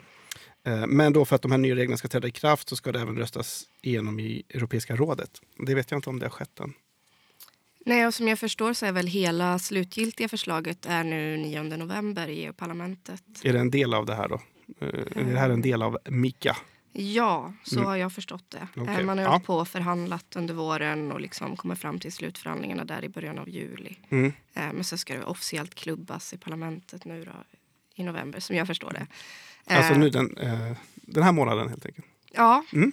[0.67, 2.91] Eh, men då för att de här nya reglerna ska träda i kraft så ska
[2.91, 5.31] det även röstas igenom i Europeiska rådet.
[5.57, 6.73] Det vet jag inte om det har skett än.
[7.85, 12.27] Nej, och som jag förstår så är väl hela slutgiltiga förslaget är nu 9 november
[12.27, 13.23] i EU-parlamentet.
[13.43, 14.41] Är det en del av det här då?
[14.79, 16.57] Eh, är det här en del av MIKA?
[16.95, 17.87] Ja, så mm.
[17.87, 18.81] har jag förstått det.
[18.81, 19.03] Okay.
[19.03, 19.41] Man har ja.
[19.45, 23.49] på och förhandlat under våren och liksom kommer fram till slutförhandlingarna där i början av
[23.49, 23.97] juli.
[24.09, 24.33] Mm.
[24.53, 27.31] Eh, men så ska det officiellt klubbas i parlamentet nu då,
[27.95, 29.07] i november, som jag förstår det.
[29.65, 32.07] Alltså nu den, eh, den här månaden helt enkelt?
[32.31, 32.63] Ja.
[32.73, 32.91] Mm.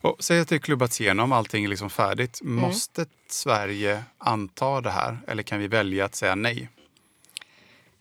[0.00, 2.40] Och säg att det klubbats igenom, allting är liksom färdigt.
[2.40, 2.54] Mm.
[2.54, 6.68] Måste Sverige anta det här eller kan vi välja att säga nej?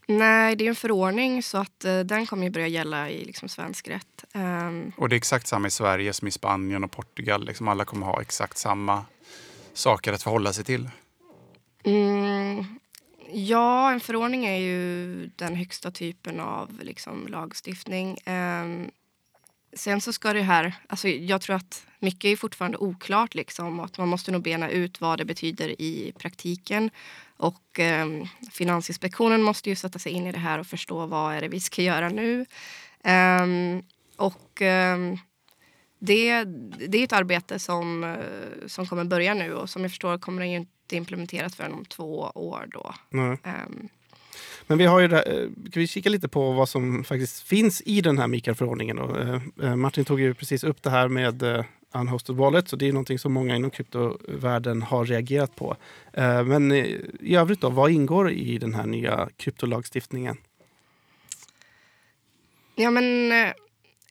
[0.10, 3.50] Nej, det är en förordning så att uh, den kommer ju börja gälla i liksom,
[3.50, 4.26] svensk rätt.
[4.34, 7.46] Um, och det är exakt samma i Sverige som i Spanien och Portugal?
[7.46, 9.06] Liksom alla kommer ha exakt samma
[9.74, 10.90] saker att förhålla sig till?
[11.84, 12.66] Mm,
[13.32, 18.18] ja, en förordning är ju den högsta typen av liksom, lagstiftning.
[18.26, 18.92] Um,
[19.78, 23.98] sen så ska det här, alltså jag tror att mycket är fortfarande oklart liksom att
[23.98, 26.90] man måste nog bena ut vad det betyder i praktiken.
[27.38, 28.08] Och eh,
[28.52, 31.60] Finansinspektionen måste ju sätta sig in i det här och förstå vad är det vi
[31.60, 32.46] ska göra nu.
[33.04, 33.46] Eh,
[34.16, 34.98] och eh,
[36.00, 36.44] det,
[36.88, 40.42] det är ett arbete som, eh, som kommer börja nu och som jag förstår kommer
[40.42, 42.94] det ju inte implementeras förrän om två år då.
[43.14, 43.38] Mm.
[44.68, 45.22] Men vi har ju, eh,
[45.72, 48.98] kan vi kika lite på vad som faktiskt finns i den här Mikael-förordningen?
[48.98, 52.88] Eh, eh, Martin tog ju precis upp det här med eh, unhosted wallet, så det
[52.88, 55.76] är någonting som många inom kryptovärlden har reagerat på.
[56.46, 60.38] Men i övrigt då, vad ingår i den här nya kryptolagstiftningen?
[62.76, 63.32] Ja men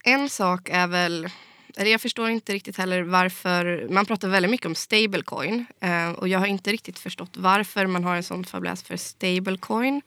[0.05, 1.29] en sak är väl
[1.77, 3.87] eller jag förstår inte riktigt heller varför...
[3.91, 5.67] Man pratar väldigt mycket om stablecoin.
[5.81, 10.03] Eh, och jag har inte riktigt förstått varför man har en sån fabläs för stablecoin.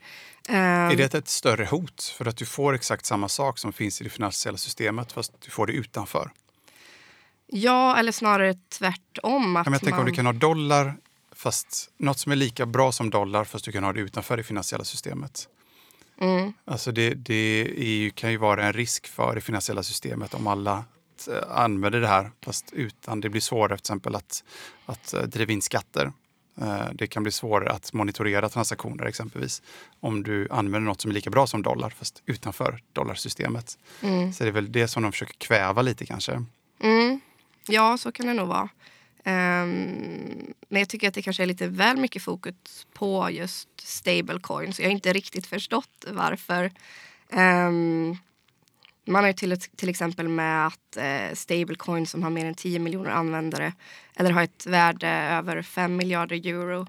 [0.50, 4.02] Eh, är det ett större hot för att du får exakt samma sak som finns
[4.02, 6.32] i det finansiella systemet fast du får det utanför?
[7.48, 9.56] Ja, eller snarare tvärtom.
[9.56, 10.00] Att jag tänker man...
[10.00, 10.98] om du kan ha dollar,
[11.36, 14.44] fast något som är lika bra som dollar fast du kan ha det utanför det
[14.44, 15.48] finansiella systemet.
[16.22, 16.54] Mm.
[16.66, 20.84] Alltså det, det är, kan ju vara en risk för det finansiella systemet om alla
[21.28, 24.44] Eh, använder det här fast utan det blir svårare till exempel att,
[24.86, 26.12] att eh, driva in skatter.
[26.62, 29.62] Eh, det kan bli svårare att monitorera transaktioner exempelvis
[30.00, 33.78] om du använder något som är lika bra som dollar fast utanför dollarsystemet.
[34.02, 34.34] Mm.
[34.34, 36.44] Så det är väl det som de försöker kväva lite kanske.
[36.80, 37.20] Mm.
[37.68, 38.70] Ja, så kan det nog vara.
[39.24, 44.80] Um, men jag tycker att det kanske är lite väl mycket fokus på just stablecoins.
[44.80, 46.72] Jag har inte riktigt förstått varför.
[47.32, 48.18] Um,
[49.10, 53.10] man har till, till exempel med att eh, stablecoin som har mer än 10 miljoner
[53.12, 53.74] användare
[54.16, 56.88] eller har ett värde över 5 miljarder euro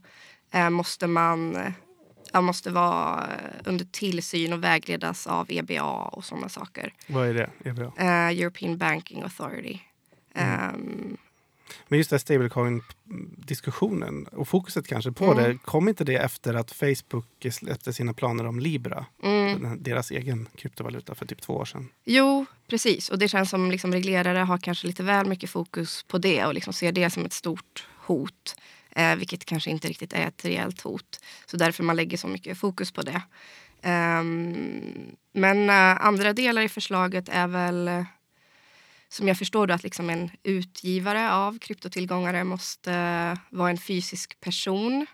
[0.51, 3.27] eh, måste man eh, måste vara
[3.65, 6.95] under tillsyn och vägledas av EBA och sådana saker.
[7.07, 7.51] Vad är det?
[7.65, 7.93] EBA?
[7.97, 9.81] Eh, European Banking Authority.
[10.35, 10.75] Mm.
[10.75, 11.17] Um,
[11.89, 15.37] men just det stablecoin-diskussionen och fokuset kanske på mm.
[15.37, 19.07] det, kom inte det efter att Facebook släppte sina planer om Libra?
[19.23, 19.83] Mm.
[19.83, 21.89] Deras egen kryptovaluta för typ två år sedan.
[22.05, 23.09] Jo, precis.
[23.09, 26.55] Och det känns som liksom reglerare har kanske lite väl mycket fokus på det och
[26.55, 28.57] liksom ser det som ett stort hot.
[28.91, 31.21] Eh, vilket kanske inte riktigt är ett reellt hot.
[31.47, 33.23] Så därför man lägger så mycket fokus på det.
[33.83, 38.05] Um, men uh, andra delar i förslaget är väl
[39.11, 45.07] som jag förstår då att liksom en utgivare av kryptotillgångar måste vara en fysisk person.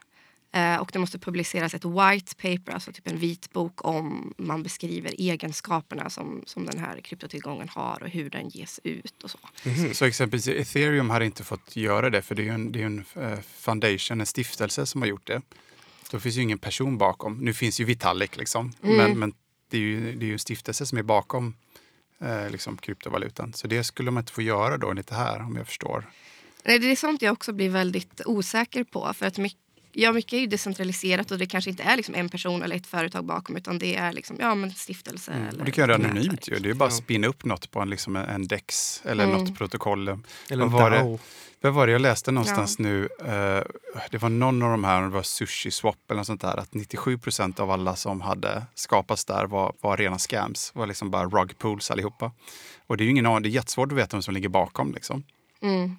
[0.52, 5.14] Eh, och det måste publiceras ett white paper, alltså typ en vitbok om man beskriver
[5.18, 9.22] egenskaperna som, som den här kryptotillgången har och hur den ges ut.
[9.22, 9.94] och Så mm.
[9.94, 13.04] Så exempelvis ethereum har inte fått göra det för det är en, det är en
[13.16, 15.42] uh, foundation, en stiftelse som har gjort det.
[16.10, 17.38] Då finns ju ingen person bakom.
[17.38, 18.96] Nu finns ju Vitalik liksom, mm.
[18.96, 19.32] men, men
[19.70, 21.54] det är ju, det är ju en stiftelse som är bakom
[22.20, 23.52] eh, liksom kryptovalutan.
[23.52, 26.04] Så det skulle man inte få göra då enligt det här om jag förstår.
[26.64, 29.12] Nej, det är sånt jag också blir väldigt osäker på.
[29.14, 29.60] För att mycket,
[29.98, 32.86] ja, mycket är ju decentraliserat och det kanske inte är liksom en person eller ett
[32.86, 35.32] företag bakom utan det är liksom, ja, men stiftelse.
[35.32, 35.48] Mm.
[35.48, 36.58] Eller och det kan göra anonymt ju.
[36.58, 39.38] Det är bara att spinna upp något på en, liksom en DEX eller mm.
[39.38, 40.08] något protokoll.
[40.50, 41.18] Eller en DAO.
[41.60, 42.82] Vad var det jag läste någonstans ja.
[42.82, 43.02] nu?
[43.02, 43.62] Uh,
[44.10, 46.74] det var någon av de här, det var Sushi Swap eller något sånt där, att
[46.74, 50.72] 97 procent av alla som hade skapats där var, var rena scams.
[50.74, 52.32] var liksom bara rug pools allihopa.
[52.86, 54.92] Och det är ju ingen aning, det är jättesvårt att veta vem som ligger bakom
[54.92, 55.24] liksom.
[55.62, 55.96] Mm.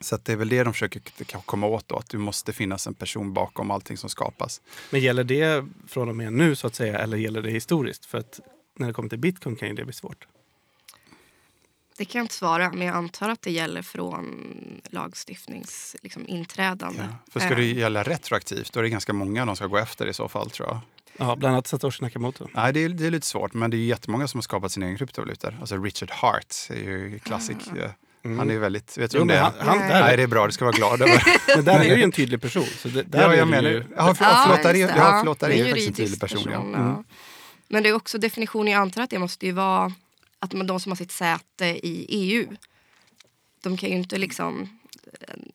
[0.00, 1.02] Så att det är väl det de försöker
[1.44, 4.60] komma åt då, att det måste finnas en person bakom allting som skapas.
[4.90, 8.06] Men gäller det från och med nu så att säga, eller gäller det historiskt?
[8.06, 8.40] För att
[8.76, 10.26] när det kommer till bitcoin kan ju det bli svårt.
[11.96, 14.54] Det kan jag inte svara, men jag antar att det gäller från
[14.90, 16.98] lagstiftningsinträdande.
[16.98, 17.78] Liksom, ja, för ska det eh.
[17.78, 20.68] gälla retroaktivt, då är det ganska många de ska gå efter i så fall tror
[20.68, 20.80] jag.
[21.16, 22.48] Ja, bland annat Satoshi Nakamoto.
[22.54, 24.86] Nej, det är, det är lite svårt, men det är jättemånga som har skapat sina
[24.86, 25.56] egna kryptovalutor.
[25.60, 27.56] Alltså Richard Hart är ju klassik.
[27.70, 27.88] Ah.
[28.24, 28.38] Mm.
[28.38, 28.98] Han är väldigt...
[28.98, 30.46] Vet du om det Han, han, där, Nej, det är bra.
[30.46, 31.22] Du ska vara glad över.
[31.56, 32.66] men där är ju en tydlig person.
[32.78, 33.84] Så det, där ja, jag menar ju...
[33.96, 36.44] Ja, för, ja, förlåt, där är, ja, förlåt, där är, är faktiskt en tydlig person.
[36.44, 36.80] person ja.
[36.80, 37.04] Mm.
[37.68, 39.92] Men det är också definitionen, jag antar att det måste ju vara
[40.38, 42.46] att de som har sitt säte i EU,
[43.62, 44.77] de kan ju inte liksom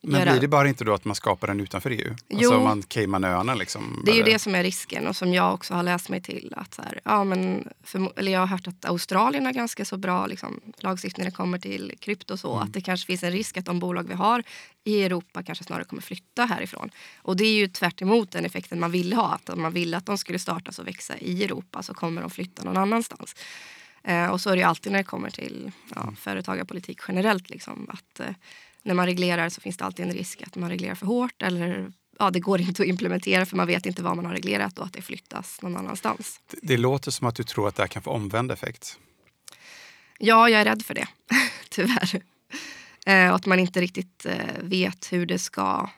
[0.01, 0.31] men göra...
[0.31, 2.15] blir det bara inte då att man skapar den utanför EU?
[2.29, 2.37] Jo.
[2.37, 4.01] Alltså man Caymanöarna liksom?
[4.05, 6.53] Det är ju det som är risken och som jag också har läst mig till.
[6.57, 9.97] Att så här, ja, men för, eller jag har hört att Australien har ganska så
[9.97, 12.37] bra liksom, lagstiftning när det kommer till krypto.
[12.37, 12.63] Så mm.
[12.63, 14.43] att det kanske finns en risk att de bolag vi har
[14.83, 16.89] i Europa kanske snarare kommer flytta härifrån.
[17.17, 17.99] Och det är ju tvärt
[18.31, 19.33] den effekten man ville ha.
[19.33, 22.29] Att om man ville att de skulle startas och växa i Europa så kommer de
[22.29, 23.35] flytta någon annanstans.
[24.03, 26.15] Eh, och så är det alltid när det kommer till ja, mm.
[26.15, 27.49] företagarpolitik generellt.
[27.49, 28.35] Liksom, att eh,
[28.83, 31.91] när man reglerar så finns det alltid en risk att man reglerar för hårt eller
[32.19, 34.85] ja, det går inte att implementera för man vet inte vad man har reglerat och
[34.85, 36.39] att det flyttas någon annanstans.
[36.51, 38.99] Det, det låter som att du tror att det här kan få omvänd effekt.
[40.19, 41.07] Ja, jag är rädd för det,
[41.69, 42.21] tyvärr.
[43.05, 45.89] Eh, och att man inte riktigt eh, vet hur det ska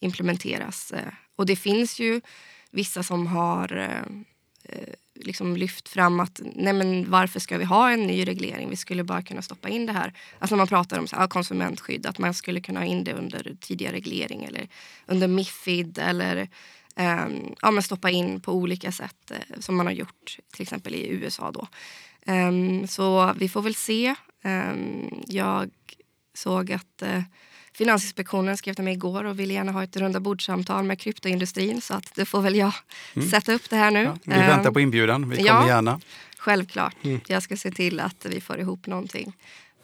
[0.00, 0.90] implementeras.
[0.90, 2.20] Eh, och det finns ju
[2.70, 4.04] vissa som har eh,
[4.62, 8.70] eh, liksom lyft fram att nej men varför ska vi ha en ny reglering?
[8.70, 10.12] Vi skulle bara kunna stoppa in det här.
[10.38, 13.04] Alltså när man pratar om så här, ah, konsumentskydd, att man skulle kunna ha in
[13.04, 14.68] det under tidigare reglering eller
[15.06, 16.48] under Mifid eller
[16.96, 20.94] um, ja, men stoppa in på olika sätt uh, som man har gjort till exempel
[20.94, 21.52] i USA.
[21.52, 21.68] Då.
[22.32, 24.14] Um, så vi får väl se.
[24.44, 25.70] Um, jag
[26.34, 27.22] såg att uh,
[27.74, 31.94] Finansinspektionen skrev till mig igår och ville gärna ha ett runda bordsamtal med kryptoindustrin så
[31.94, 32.72] att det får väl jag
[33.14, 33.28] mm.
[33.28, 34.02] sätta upp det här nu.
[34.02, 36.00] Ja, vi väntar på inbjudan, vi kommer ja, gärna.
[36.38, 36.96] Självklart.
[37.04, 37.20] Mm.
[37.26, 39.36] Jag ska se till att vi får ihop någonting.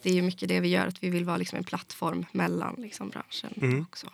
[0.02, 2.74] Det är ju mycket det vi gör, att vi vill vara liksom en plattform mellan
[2.78, 3.50] liksom branschen.
[3.56, 3.82] Mm.
[3.82, 4.06] också.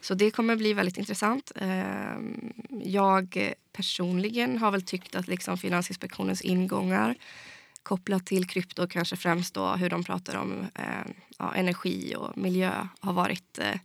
[0.00, 1.52] Så det kommer bli väldigt intressant.
[1.56, 2.52] Ehm,
[2.84, 7.14] jag personligen har väl tyckt att liksom Finansinspektionens ingångar
[7.82, 12.88] kopplat till krypto, kanske främst då hur de pratar om eh, ja, energi och miljö
[13.00, 13.80] har varit eh,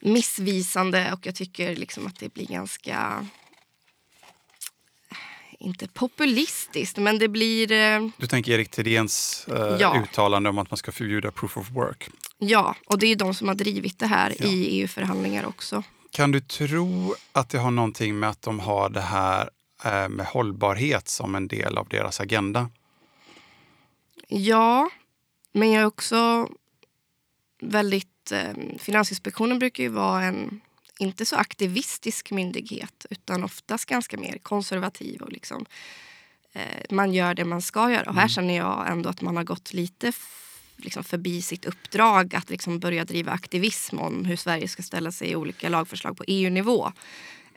[0.00, 3.26] missvisande och jag tycker liksom att det blir ganska
[5.62, 7.72] inte populistiskt, men det blir...
[7.72, 10.02] Eh, du tänker Erik Thedéens eh, ja.
[10.02, 12.08] uttalande om att man ska förbjuda proof of work?
[12.38, 14.46] Ja, och det är de som har drivit det här ja.
[14.46, 15.82] i EU-förhandlingar också.
[16.10, 19.50] Kan du tro att det har någonting med att de har det här
[20.08, 22.70] med hållbarhet som en del av deras agenda?
[24.28, 24.90] Ja,
[25.52, 26.48] men jag är också
[27.60, 28.32] väldigt...
[28.32, 30.60] Eh, Finansinspektionen brukar ju vara en
[30.98, 35.22] inte så aktivistisk myndighet utan oftast ganska mer konservativ.
[35.22, 35.66] och liksom,
[36.52, 38.08] eh, Man gör det man ska göra.
[38.08, 38.28] Och här mm.
[38.28, 40.12] känner jag ändå att man har gått lite
[40.76, 45.28] liksom förbi sitt uppdrag att liksom börja driva aktivism om hur Sverige ska ställa sig
[45.28, 46.92] i olika lagförslag på EU-nivå.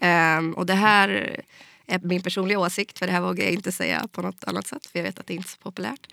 [0.01, 1.41] Um, och det här är
[2.01, 4.99] min personliga åsikt, för det här vågar jag inte säga på något annat sätt, för
[4.99, 6.07] jag vet att det inte är så populärt.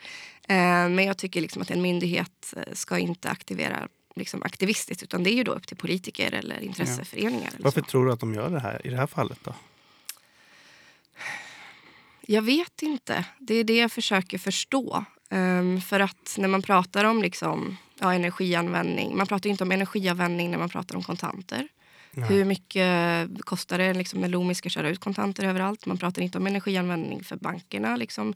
[0.48, 0.56] Eh,
[0.88, 5.30] men jag tycker liksom att en myndighet eh, ska inte aktivera liksom aktivistiskt, utan det
[5.30, 7.50] är ju då upp till politiker eller intresseföreningar.
[7.52, 7.58] Ja.
[7.58, 9.54] Varför tror du att de gör det här i det här fallet då?
[12.26, 13.24] Jag vet inte.
[13.38, 15.04] Det är det jag försöker förstå.
[15.30, 20.50] Um, för att när man pratar om liksom, ja, energianvändning, man pratar inte om energianvändning
[20.50, 21.68] när man pratar om kontanter.
[22.14, 22.28] Nej.
[22.28, 25.86] Hur mycket kostar det liksom, när Loomis ska köra ut kontanter överallt?
[25.86, 28.34] Man pratar inte om energianvändning för bankerna, liksom,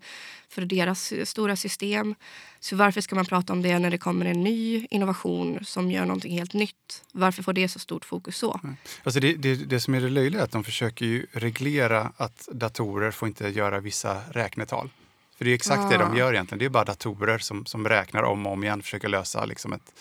[0.48, 2.14] för deras stora system.
[2.60, 6.04] Så varför ska man prata om det när det kommer en ny innovation som gör
[6.04, 7.04] någonting helt nytt?
[7.12, 8.60] Varför får det så stort fokus så?
[9.02, 13.10] Alltså det, det, det som är det löjliga är att de försöker reglera att datorer
[13.10, 14.90] får inte göra vissa räknetal.
[15.38, 15.88] För det är exakt ah.
[15.88, 16.58] det de gör egentligen.
[16.58, 19.92] Det är bara datorer som, som räknar om och om igen, försöker lösa liksom ett,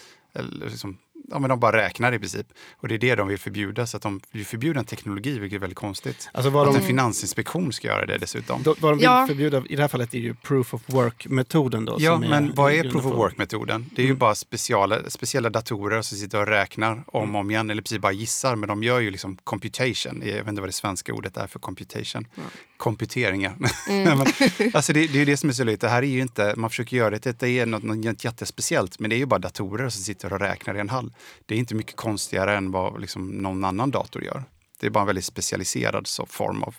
[0.52, 0.98] liksom
[1.30, 2.48] ja, men de bara räknar i princip.
[2.78, 3.88] Och det är det de vill förbjuda.
[3.88, 6.30] Så att de vill förbjuda en teknologi, vilket är väldigt konstigt.
[6.34, 8.64] Alltså vad att de, en finansinspektion ska göra det dessutom.
[8.64, 9.28] Då, vad de vill ja.
[9.28, 11.86] förbjuda i det här fallet är ju proof of work-metoden.
[11.86, 13.90] Då, ja, men vad är proof of work-metoden?
[13.96, 14.16] Det är mm.
[14.16, 18.00] ju bara speciala, speciella datorer som sitter och räknar om och om igen, eller precis
[18.00, 18.56] bara gissar.
[18.56, 20.24] Men de gör ju liksom computation.
[20.26, 22.28] Jag vet inte vad det svenska ordet är för computation.
[22.38, 22.50] Mm.
[22.78, 23.58] Komputeringar.
[23.90, 24.18] Mm.
[24.18, 24.28] men,
[24.74, 25.82] alltså det, det är det som är så löjligt.
[25.82, 29.10] Det här är ju inte, man försöker göra det, det är något, något jättespeciellt, men
[29.10, 31.05] det är ju bara datorer som sitter och räknar i en hall
[31.46, 34.44] det är inte mycket konstigare än vad liksom någon annan dator gör.
[34.80, 36.76] Det är bara en väldigt specialiserad så form av,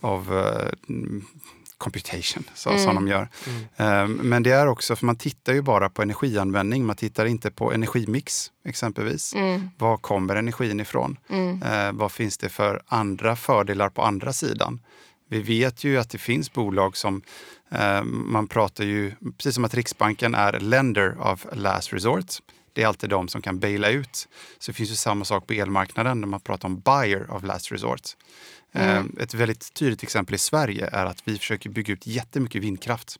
[0.00, 0.70] av uh,
[1.78, 2.82] computation så, mm.
[2.82, 3.28] som de gör.
[3.76, 4.04] Mm.
[4.04, 7.50] Um, men det är också, för man tittar ju bara på energianvändning, man tittar inte
[7.50, 9.34] på energimix exempelvis.
[9.34, 9.70] Mm.
[9.78, 11.16] Var kommer energin ifrån?
[11.30, 14.80] Uh, vad finns det för andra fördelar på andra sidan?
[15.30, 17.22] Vi vet ju att det finns bolag som
[17.72, 22.26] uh, man pratar ju, precis som att Riksbanken är lender of last resort.
[22.78, 24.28] Det är alltid de som kan baila ut.
[24.58, 27.72] Så det finns ju samma sak på elmarknaden när man pratar om buyer of last
[27.72, 28.02] resort.
[28.72, 29.16] Mm.
[29.20, 33.16] Ett väldigt tydligt exempel i Sverige är att vi försöker bygga ut jättemycket vindkraft.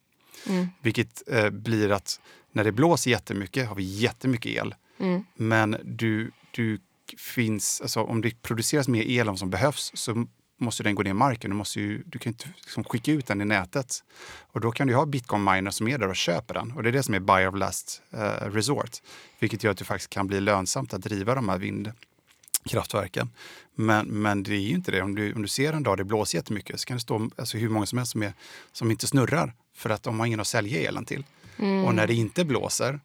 [0.46, 0.68] Mm.
[0.82, 2.20] Vilket eh, blir att
[2.52, 4.74] när det blåser jättemycket har vi jättemycket el.
[5.00, 5.24] Mm.
[5.34, 6.80] Men du, du
[7.18, 10.26] finns, alltså, om det produceras mer el än som behövs så
[10.58, 11.50] måste den gå ner i marken.
[11.50, 14.04] Du, måste ju, du kan inte liksom skicka ut den i nätet.
[14.52, 16.72] Och då kan du ha bitcoin-miners som är där och köper den.
[16.72, 18.90] Och det är det som är buy of last uh, resort.
[19.38, 23.30] Vilket gör att det faktiskt kan bli lönsamt att driva de här vindkraftverken.
[23.74, 25.02] Men, men det är ju inte det.
[25.02, 27.58] Om du, om du ser en dag det blåser jättemycket så kan det stå alltså,
[27.58, 28.32] hur många som helst som, är,
[28.72, 31.24] som inte snurrar för att de har ingen att sälja elen till.
[31.58, 31.84] Mm.
[31.84, 33.00] Och när det inte blåser,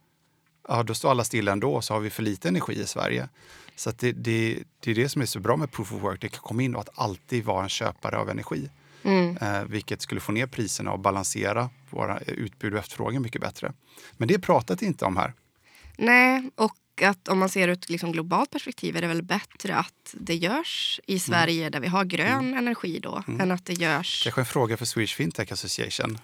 [0.67, 3.29] ja, då står alla stilla ändå så har vi för lite energi i Sverige.
[3.76, 6.21] Så det, det, det, är det som är så bra med proof of work.
[6.21, 8.69] Det kan komma in och att alltid vara en köpare av energi.
[9.03, 9.38] Mm.
[9.38, 13.74] Eh, vilket skulle få ner priserna och balansera våra utbud och efterfrågan mycket bättre.
[14.17, 15.34] Men det pratat inte om här.
[15.97, 19.76] Nej, och att om man ser ur ett liksom globalt perspektiv är det väl bättre
[19.76, 21.19] att det görs i mm.
[21.19, 21.71] Sverige mm.
[21.71, 22.57] där vi har grön mm.
[22.57, 23.41] energi då mm.
[23.41, 24.24] än att det görs...
[24.24, 26.17] Kanske en fråga för Swedish Fintech Association.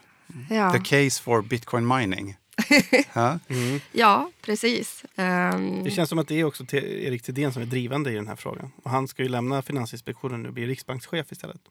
[0.50, 0.72] Ja.
[0.72, 2.38] The case for bitcoin mining.
[3.50, 3.80] mm.
[3.92, 5.04] Ja, precis.
[5.16, 5.84] Um...
[5.84, 8.36] Det känns som att det är också Erik Thedéen som är drivande i den här
[8.36, 8.72] frågan.
[8.84, 11.62] Och han ska ju lämna Finansinspektionen och bli riksbankschef istället.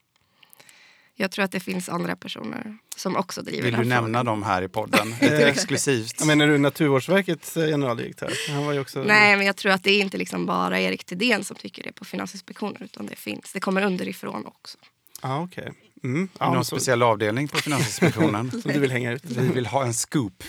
[1.21, 4.63] Jag tror att det finns andra personer som också driver Vill du nämna dem här
[4.63, 5.09] i podden?
[5.21, 6.25] Lite exklusivt.
[6.25, 8.33] Menar du Naturvårdsverkets eh, generaldirektör?
[8.49, 9.03] Han var ju också...
[9.03, 11.93] Nej, men jag tror att det är inte liksom bara Erik Thedéen som tycker det
[11.93, 13.53] på Finansinspektionen utan det finns.
[13.53, 14.79] Det kommer underifrån också.
[15.21, 15.69] Ah, okay.
[16.05, 16.29] Mm.
[16.39, 16.77] Ja, Någon så...
[16.77, 18.51] speciell avdelning på Finansinspektionen?
[18.63, 19.25] som du vill hänga ut?
[19.25, 20.45] Vi vill ha en scoop.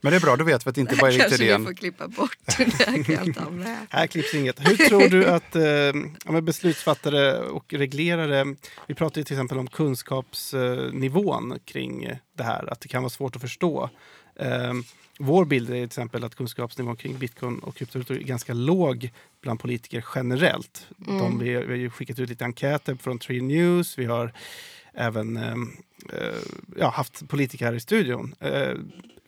[0.00, 1.48] Men det är bra, då vet vi att det inte bara är Erik Thedéen.
[1.48, 3.50] Kanske vi får klippa bort.
[3.50, 3.86] Med.
[3.90, 4.68] Här klipps inget.
[4.68, 8.56] Hur tror du att eh, beslutsfattare och reglerare...
[8.86, 12.72] Vi pratar ju till exempel om kunskapsnivån kring det här.
[12.72, 13.90] Att det kan vara svårt att förstå.
[14.40, 14.72] Eh,
[15.22, 19.10] vår bild är till exempel att kunskapsnivån kring bitcoin och kryptovalutor är ganska låg
[19.40, 20.86] bland politiker generellt.
[21.06, 21.18] Mm.
[21.18, 23.98] De, vi, vi har skickat ut lite enkäter från Tree News.
[23.98, 24.32] Vi har
[24.94, 25.54] även eh,
[26.12, 26.38] eh,
[26.76, 28.34] ja, haft politiker här i studion.
[28.40, 28.74] Eh,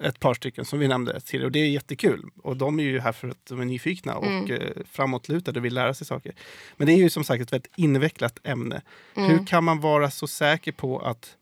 [0.01, 1.47] ett par stycken som vi nämnde tidigare.
[1.47, 2.31] Och det är jättekul.
[2.43, 4.51] Och de är ju här för att de är nyfikna och mm.
[4.51, 6.33] eh, framåtlutade och vill lära sig saker.
[6.77, 8.83] Men det är ju som sagt ett väldigt invecklat ämne.
[9.15, 9.31] Mm.
[9.31, 11.37] Hur kan man vara så säker på att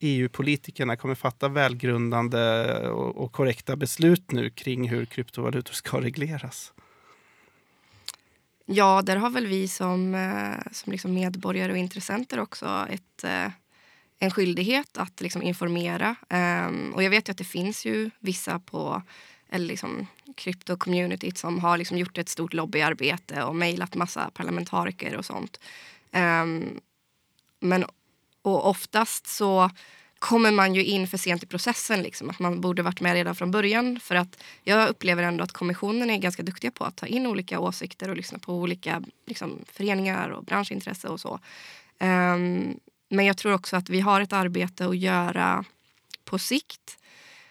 [0.00, 6.72] EU-politikerna kommer fatta välgrundande och, och, korrekta beslut nu kring hur kryptovalutor ska regleras?
[8.66, 13.50] Ja, där har väl vi som, eh, som liksom medborgare och intressenter också ett, eh,
[14.18, 16.16] en skyldighet att liksom informera.
[16.28, 19.02] Ehm, och jag vet ju att det finns ju vissa på
[19.50, 25.24] eller liksom krypto-communityt som har liksom gjort ett stort lobbyarbete och mejlat massa parlamentariker och
[25.24, 25.60] sånt.
[26.12, 26.80] Ehm,
[27.60, 27.84] men
[28.44, 29.70] och oftast så
[30.18, 32.02] kommer man ju in för sent i processen.
[32.02, 34.00] Liksom, att Man borde varit med redan från början.
[34.00, 37.60] För att Jag upplever ändå att kommissionen är ganska duktiga på att ta in olika
[37.60, 41.40] åsikter och lyssna på olika liksom, föreningar och branschintresse och så.
[42.00, 45.64] Um, men jag tror också att vi har ett arbete att göra
[46.24, 46.98] på sikt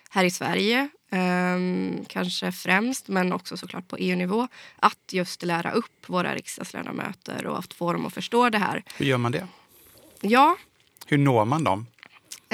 [0.10, 0.90] här i Sverige.
[1.10, 4.48] Um, kanske främst, men också såklart på EU-nivå.
[4.76, 8.84] Att just lära upp våra riksdagsledamöter och att få dem att förstå det här.
[8.98, 9.48] Hur gör man det?
[10.22, 10.58] Ja.
[11.08, 11.86] Hur når man dem?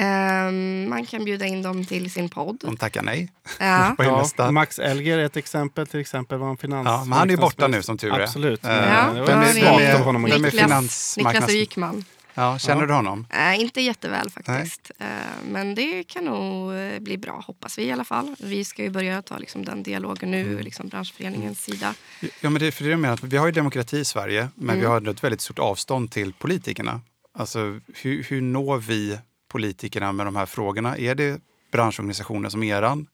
[0.00, 2.58] Um, man kan bjuda in dem till sin podd.
[2.60, 3.32] De tackar nej.
[3.58, 3.96] Ja.
[4.36, 5.86] ja, Max Elger är ett exempel.
[5.86, 6.86] till exempel var en finans...
[6.86, 8.20] Ja, men han är ju borta nu som tur är.
[8.20, 8.64] Absolut.
[8.64, 12.04] Uh, ja, av honom Niklas, Niklas, Niklas Wikman.
[12.34, 12.86] Ja, känner ja.
[12.86, 13.26] du honom?
[13.30, 14.90] Äh, inte jätteväl faktiskt.
[14.98, 15.06] Äh,
[15.50, 18.34] men det kan nog bli bra, hoppas vi i alla fall.
[18.38, 20.64] Vi ska ju börja ta liksom, den dialogen nu, mm.
[20.64, 21.94] liksom, branschföreningens sida.
[22.40, 24.80] Ja, men det, för det med att vi har ju demokrati i Sverige, men mm.
[24.80, 27.00] vi har ett väldigt stort avstånd till politikerna.
[27.32, 29.18] Alltså, hur, hur når vi
[29.48, 30.98] politikerna med de här frågorna?
[30.98, 31.40] Är det
[31.72, 33.06] branschorganisationer som eran?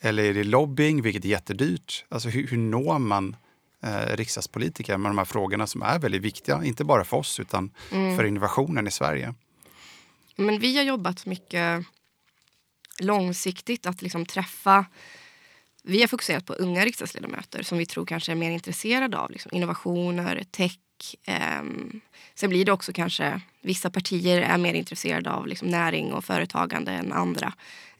[0.00, 2.04] Eller är det lobbying, vilket är jättedyrt?
[2.08, 3.36] Alltså, hur, hur når man
[3.82, 7.70] eh, riksdagspolitiker med de här frågorna som är väldigt viktiga, inte bara för oss utan
[7.92, 8.16] mm.
[8.16, 9.34] för innovationen i Sverige.
[10.36, 11.86] Men vi har jobbat mycket
[13.00, 14.86] långsiktigt att liksom träffa
[15.82, 19.50] vi har fokuserat på unga riksdagsledamöter som vi tror kanske är mer intresserade av liksom
[19.54, 20.78] innovationer, tech.
[21.24, 21.62] Eh,
[22.34, 26.92] sen blir det också kanske vissa partier är mer intresserade av liksom näring och företagande
[26.92, 27.52] än andra.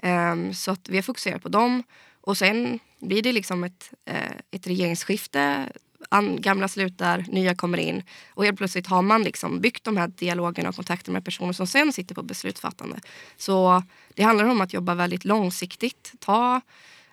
[0.03, 1.83] Eh, så att vi har fokuserat på dem
[2.21, 5.69] och sen blir det liksom ett, eh, ett regeringsskifte
[6.09, 8.03] an, gamla slutar, nya kommer in.
[8.35, 11.67] Och helt plötsligt har man liksom byggt de här dialogerna och kontakterna med personer som
[11.67, 13.01] sen sitter på beslutsfattande.
[13.37, 13.83] Så
[14.15, 16.13] det handlar om att jobba väldigt långsiktigt.
[16.19, 16.61] Ta,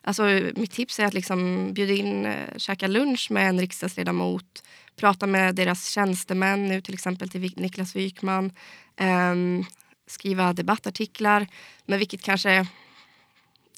[0.01, 0.23] alltså,
[0.55, 4.63] mitt tips är att liksom bjuda in, eh, käka lunch med en riksdagsledamot.
[4.95, 8.51] Prata med deras tjänstemän, nu till exempel till Niklas Wykman.
[8.97, 9.35] Eh,
[10.07, 11.47] skriva debattartiklar.
[11.85, 12.67] Men vilket kanske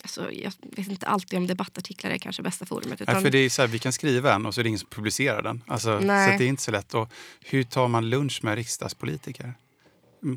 [0.01, 3.01] Alltså, jag vet inte alltid om debattartiklar är kanske bästa forumet.
[3.01, 3.15] Utan...
[3.15, 4.79] Nej, för det är så här, vi kan skriva en och så är det ingen
[4.79, 5.63] som publicerar den.
[5.67, 6.93] Alltså, så det är inte så lätt.
[6.93, 7.09] Och
[7.41, 9.53] hur tar man lunch med riksdagspolitiker?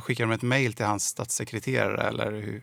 [0.03, 2.63] Skickar de ett mejl till hans statssekreterare eller hur,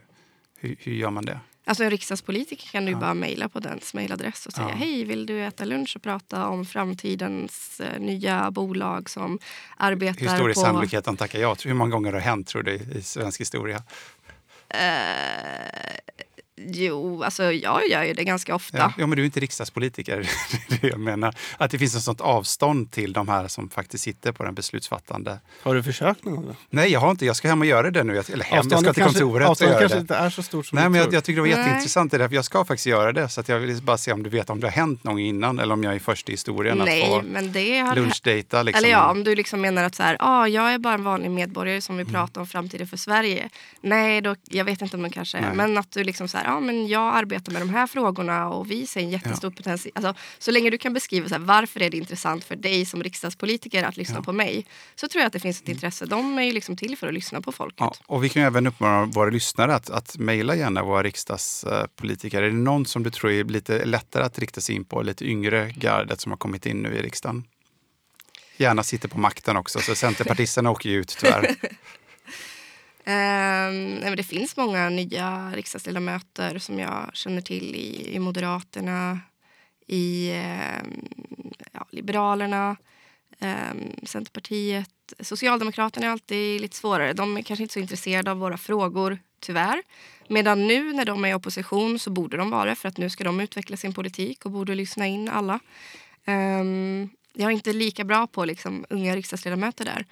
[0.59, 1.39] hur, hur, gör man det?
[1.68, 2.97] Alltså en riksdagspolitiker kan du ja.
[2.97, 4.76] bara mejla på dens mejladress och säga ja.
[4.76, 9.39] hej, vill du äta lunch och prata om framtidens eh, nya bolag som
[9.78, 11.55] arbetar Hur stor är sannolikheten tackar ja?
[11.65, 13.78] Hur många gånger har det hänt tror du i svensk historia?
[13.78, 14.82] Uh,
[16.60, 18.78] Jo, alltså jag gör ju det ganska ofta.
[18.78, 20.30] Ja, ja men du är inte riksdagspolitiker.
[20.82, 21.36] det jag menar.
[21.58, 25.39] Att det finns ett sånt avstånd till de här som faktiskt sitter på den beslutsfattande.
[25.64, 26.55] Har du försökt någon gång?
[26.70, 27.26] Nej, jag har inte.
[27.26, 28.24] Jag ska hem och göra det nu.
[28.34, 30.76] Eller hem, jag ska till kanske, kontoret och göra kanske inte är så stort som
[30.76, 31.66] Nej, du men jag, jag, tycker det var Nej.
[31.66, 32.12] jätteintressant.
[32.12, 33.30] Det där, jag ska faktiskt göra det.
[33.30, 35.74] Så jag vill bara se om du vet om det har hänt någon innan eller
[35.74, 37.95] om jag är först i historien Nej, att få men det har...
[37.95, 38.64] lunchdejta.
[38.64, 38.78] Liksom.
[38.78, 41.32] Eller ja, om du liksom menar att så här, ah, jag är bara en vanlig
[41.32, 42.14] medborgare som vill mm.
[42.14, 43.49] prata om framtiden för Sverige.
[43.82, 45.53] Nej, då, jag vet inte om man kanske är.
[45.53, 48.72] Men att du liksom så här, ah, men jag arbetar med de här frågorna och
[48.72, 49.58] vi ser en jättestor ja.
[49.58, 49.91] potential.
[49.95, 53.04] Alltså, så länge du kan beskriva så här, varför är det intressant för dig som
[53.04, 54.24] riksdagspolitiker att lyssna ja.
[54.24, 56.06] på mig så tror jag att det finns ett intresse.
[56.06, 57.80] De är ju liksom till för att lyssna på folket.
[57.80, 62.43] Ja, och vi kan även uppmana våra lyssnare att, att mejla gärna våra riksdagspolitiker.
[62.43, 65.26] Är det någon som du tror är lite lättare att rikta sig in på, lite
[65.26, 67.43] yngre gardet som har kommit in nu i riksdagen?
[68.58, 71.56] Gärna sitter på makten också, så Centerpartisterna åker ju ut tyvärr.
[73.08, 79.20] Eh, det finns många nya riksdagsledamöter som jag känner till i, i Moderaterna,
[79.88, 80.84] i eh,
[81.72, 82.78] ja, Liberalerna,
[83.39, 84.89] eh, Centerpartiet.
[85.20, 87.14] Socialdemokraterna är alltid lite svårare.
[87.14, 89.82] De är kanske inte så intresserade av våra frågor, tyvärr.
[90.28, 93.10] Medan nu när de är i opposition så borde de vara det för att nu
[93.10, 95.60] ska de utveckla sin politik och borde lyssna in alla.
[96.26, 100.05] Um, jag är inte lika bra på liksom, unga riksdagsledamöter där.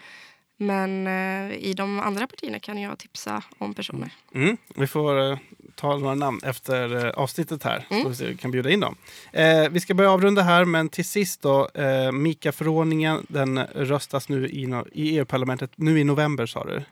[0.57, 4.11] Men eh, i de andra partierna kan jag tipsa om personer.
[4.33, 4.57] Mm.
[4.75, 5.37] Vi får eh,
[5.75, 7.87] ta några namn efter eh, avsnittet här.
[7.89, 8.03] Mm.
[8.03, 8.95] Så vi, se, vi kan bjuda in dem.
[9.31, 11.69] Eh, vi ska börja avrunda här, men till sist då.
[11.73, 16.83] Eh, Mika-förordningen den röstas nu i, no i EU-parlamentet nu i november sa du?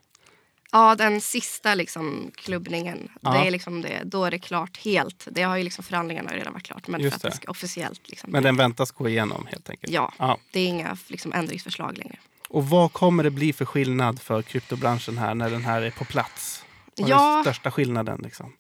[0.72, 3.12] Ja, den sista liksom, klubbningen.
[3.22, 3.32] Ja.
[3.34, 5.28] Det är liksom det, då är det klart helt.
[5.32, 6.88] Det har ju liksom, förhandlingarna redan varit klart.
[6.88, 7.38] Men Just för att det.
[7.38, 8.10] ska officiellt.
[8.10, 9.94] Liksom, men den väntas gå igenom helt enkelt?
[9.94, 10.38] Ja, ja.
[10.52, 12.16] det är inga liksom, ändringsförslag längre.
[12.54, 16.06] Och vad kommer det bli för skillnad för kryptobranschen här när den här är på
[16.06, 16.64] plats?
[16.96, 18.20] Vad är den största skillnaden?
[18.24, 18.54] Liksom?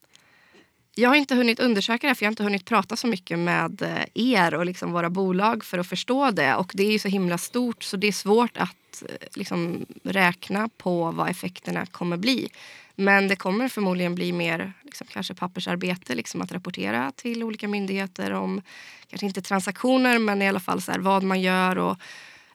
[0.95, 3.81] Jag har inte hunnit undersöka det för jag har inte hunnit prata så mycket med
[3.81, 6.55] eh, er och liksom våra bolag för att förstå det.
[6.55, 10.69] Och det är ju så himla stort så det är svårt att eh, liksom räkna
[10.77, 12.49] på vad effekterna kommer bli.
[12.95, 18.31] Men det kommer förmodligen bli mer liksom, kanske pappersarbete, liksom att rapportera till olika myndigheter
[18.31, 18.61] om,
[19.07, 21.97] kanske inte transaktioner, men i alla fall så här, vad man gör och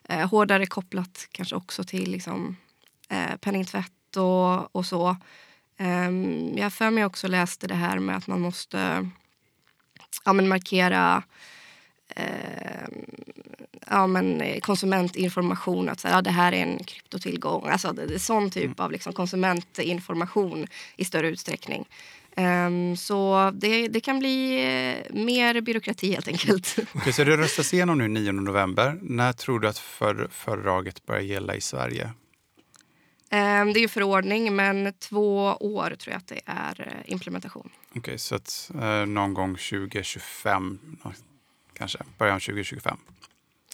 [0.09, 2.57] eh, hårdare kopplat kanske också till liksom,
[3.09, 5.17] eh, penningtvätt och, och så.
[5.77, 6.11] Eh,
[6.55, 9.09] jag för mig också läste det här med att man måste
[10.25, 11.23] ja, men markera
[12.15, 12.87] eh,
[13.87, 15.89] ja, men konsumentinformation.
[15.89, 17.67] Att så här, ja, det här är en kryptotillgång.
[17.67, 18.75] Alltså, det, det är sån typ mm.
[18.77, 21.85] av liksom, konsumentinformation i större utsträckning.
[22.39, 24.57] Um, så det, det, kan bli
[25.09, 26.79] uh, mer byråkrati helt enkelt.
[26.93, 28.99] Okay, så det röstas igenom nu 9 november.
[29.01, 32.05] När tror du att för, fördraget börjar gälla i Sverige?
[33.31, 37.69] Um, det är ju förordning, men två år tror jag att det är uh, implementation.
[37.89, 40.79] Okej, okay, så att, uh, någon gång 2025
[41.73, 41.99] kanske?
[42.17, 42.97] Början 2025?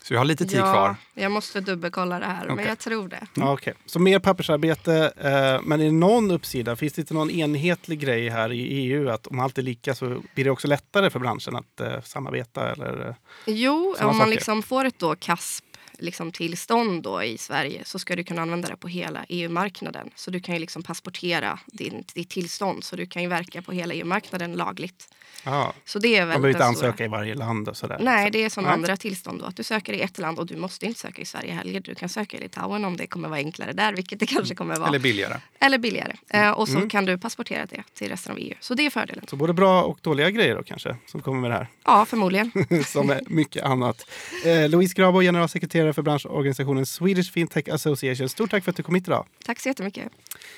[0.07, 0.95] Så vi har lite tid ja, kvar.
[1.13, 2.55] Jag måste dubbelkolla det här, okay.
[2.55, 3.27] men jag tror det.
[3.33, 3.73] Ja, okay.
[3.85, 5.13] Så mer pappersarbete.
[5.17, 6.75] Eh, men är det någon uppsida?
[6.75, 10.21] Finns det inte någon enhetlig grej här i EU att om allt är lika så
[10.35, 12.71] blir det också lättare för branschen att eh, samarbeta?
[12.71, 15.64] Eller, eh, jo, om man liksom får ett då KASP
[15.99, 20.09] liksom tillstånd då i Sverige så ska du kunna använda det på hela EU-marknaden.
[20.15, 23.71] Så du kan ju liksom passportera din, ditt tillstånd så du kan ju verka på
[23.71, 25.07] hela EU-marknaden lagligt.
[25.43, 25.71] Ah.
[25.85, 27.05] Så det är Man behöver inte ansöka stora.
[27.05, 27.97] i varje land och sådär?
[28.01, 28.73] Nej, det är som Nej.
[28.73, 29.45] andra tillstånd då.
[29.45, 31.79] Att du söker i ett land och du måste inte söka i Sverige heller.
[31.79, 34.75] Du kan söka i Litauen om det kommer vara enklare där, vilket det kanske kommer
[34.75, 34.87] vara.
[34.87, 35.39] Eller billigare.
[35.59, 36.15] Eller billigare.
[36.29, 36.47] Mm.
[36.47, 36.89] Eh, och så mm.
[36.89, 38.53] kan du passportera det till resten av EU.
[38.59, 39.25] Så det är fördelen.
[39.27, 41.67] Så både bra och dåliga grejer då kanske, som kommer med det här?
[41.85, 42.51] Ja, förmodligen.
[42.85, 44.09] som är mycket annat.
[44.45, 48.29] Eh, Louise Grabo, generalsekreterare för branschorganisationen Swedish Fintech Association.
[48.29, 49.25] Stort tack för att du kom hit idag.
[49.45, 50.11] Tack så jättemycket.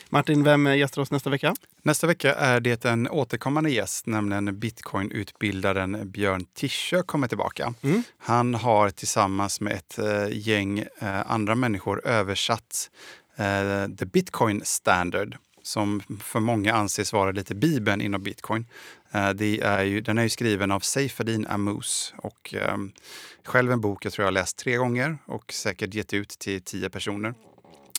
[0.09, 1.55] Martin, vem gästar oss nästa vecka?
[1.81, 7.73] Nästa vecka är det en återkommande gäst, nämligen bitcoin-utbildaren Björn Tischö kommer tillbaka.
[7.81, 8.03] Mm.
[8.17, 12.89] Han har tillsammans med ett eh, gäng eh, andra människor översatt
[13.35, 18.65] eh, The Bitcoin Standard som för många anses vara lite bibeln inom bitcoin.
[19.11, 22.77] Eh, det är ju, den är ju skriven av Seyfedin Amous och eh,
[23.45, 26.61] själv en bok jag tror jag har läst tre gånger och säkert gett ut till
[26.61, 27.33] tio personer.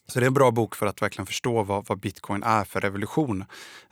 [0.07, 2.81] Så det är en bra bok för att verkligen förstå vad, vad bitcoin är för
[2.81, 3.45] revolution.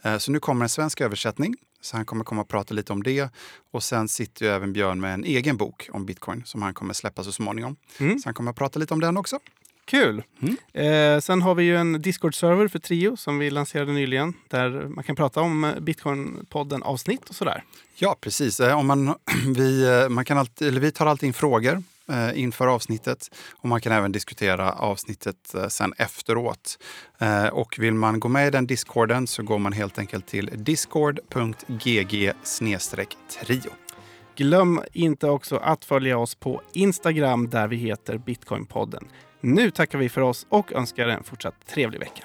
[0.03, 3.03] Eh, så nu kommer en svensk översättning, så han kommer komma och prata lite om
[3.03, 3.29] det.
[3.71, 6.95] Och sen sitter ju även Björn med en egen bok om bitcoin som han kommer
[6.95, 7.77] släppa så småningom.
[7.99, 8.19] Mm.
[8.19, 9.39] Så han kommer att prata lite om den också.
[9.87, 10.23] Kul!
[10.41, 10.57] Mm.
[10.73, 15.05] Eh, sen har vi ju en Discord-server för Trio som vi lanserade nyligen där man
[15.05, 17.65] kan prata om Bitcoin-podden avsnitt och sådär.
[17.95, 18.61] Ja, precis.
[18.61, 19.15] Eh, om man,
[19.57, 23.69] vi, eh, man kan alltid, eller vi tar alltid in frågor eh, inför avsnittet och
[23.69, 26.79] man kan även diskutera avsnittet eh, sen efteråt.
[27.19, 30.51] Eh, och vill man gå med i den discorden så går man helt enkelt till
[30.55, 32.33] discord.gg
[33.41, 33.71] trio.
[34.37, 39.09] Glöm inte också att följa oss på Instagram där vi heter Bitcoinpodden.
[39.47, 42.25] Nu tackar vi för oss och önskar en fortsatt trevlig vecka.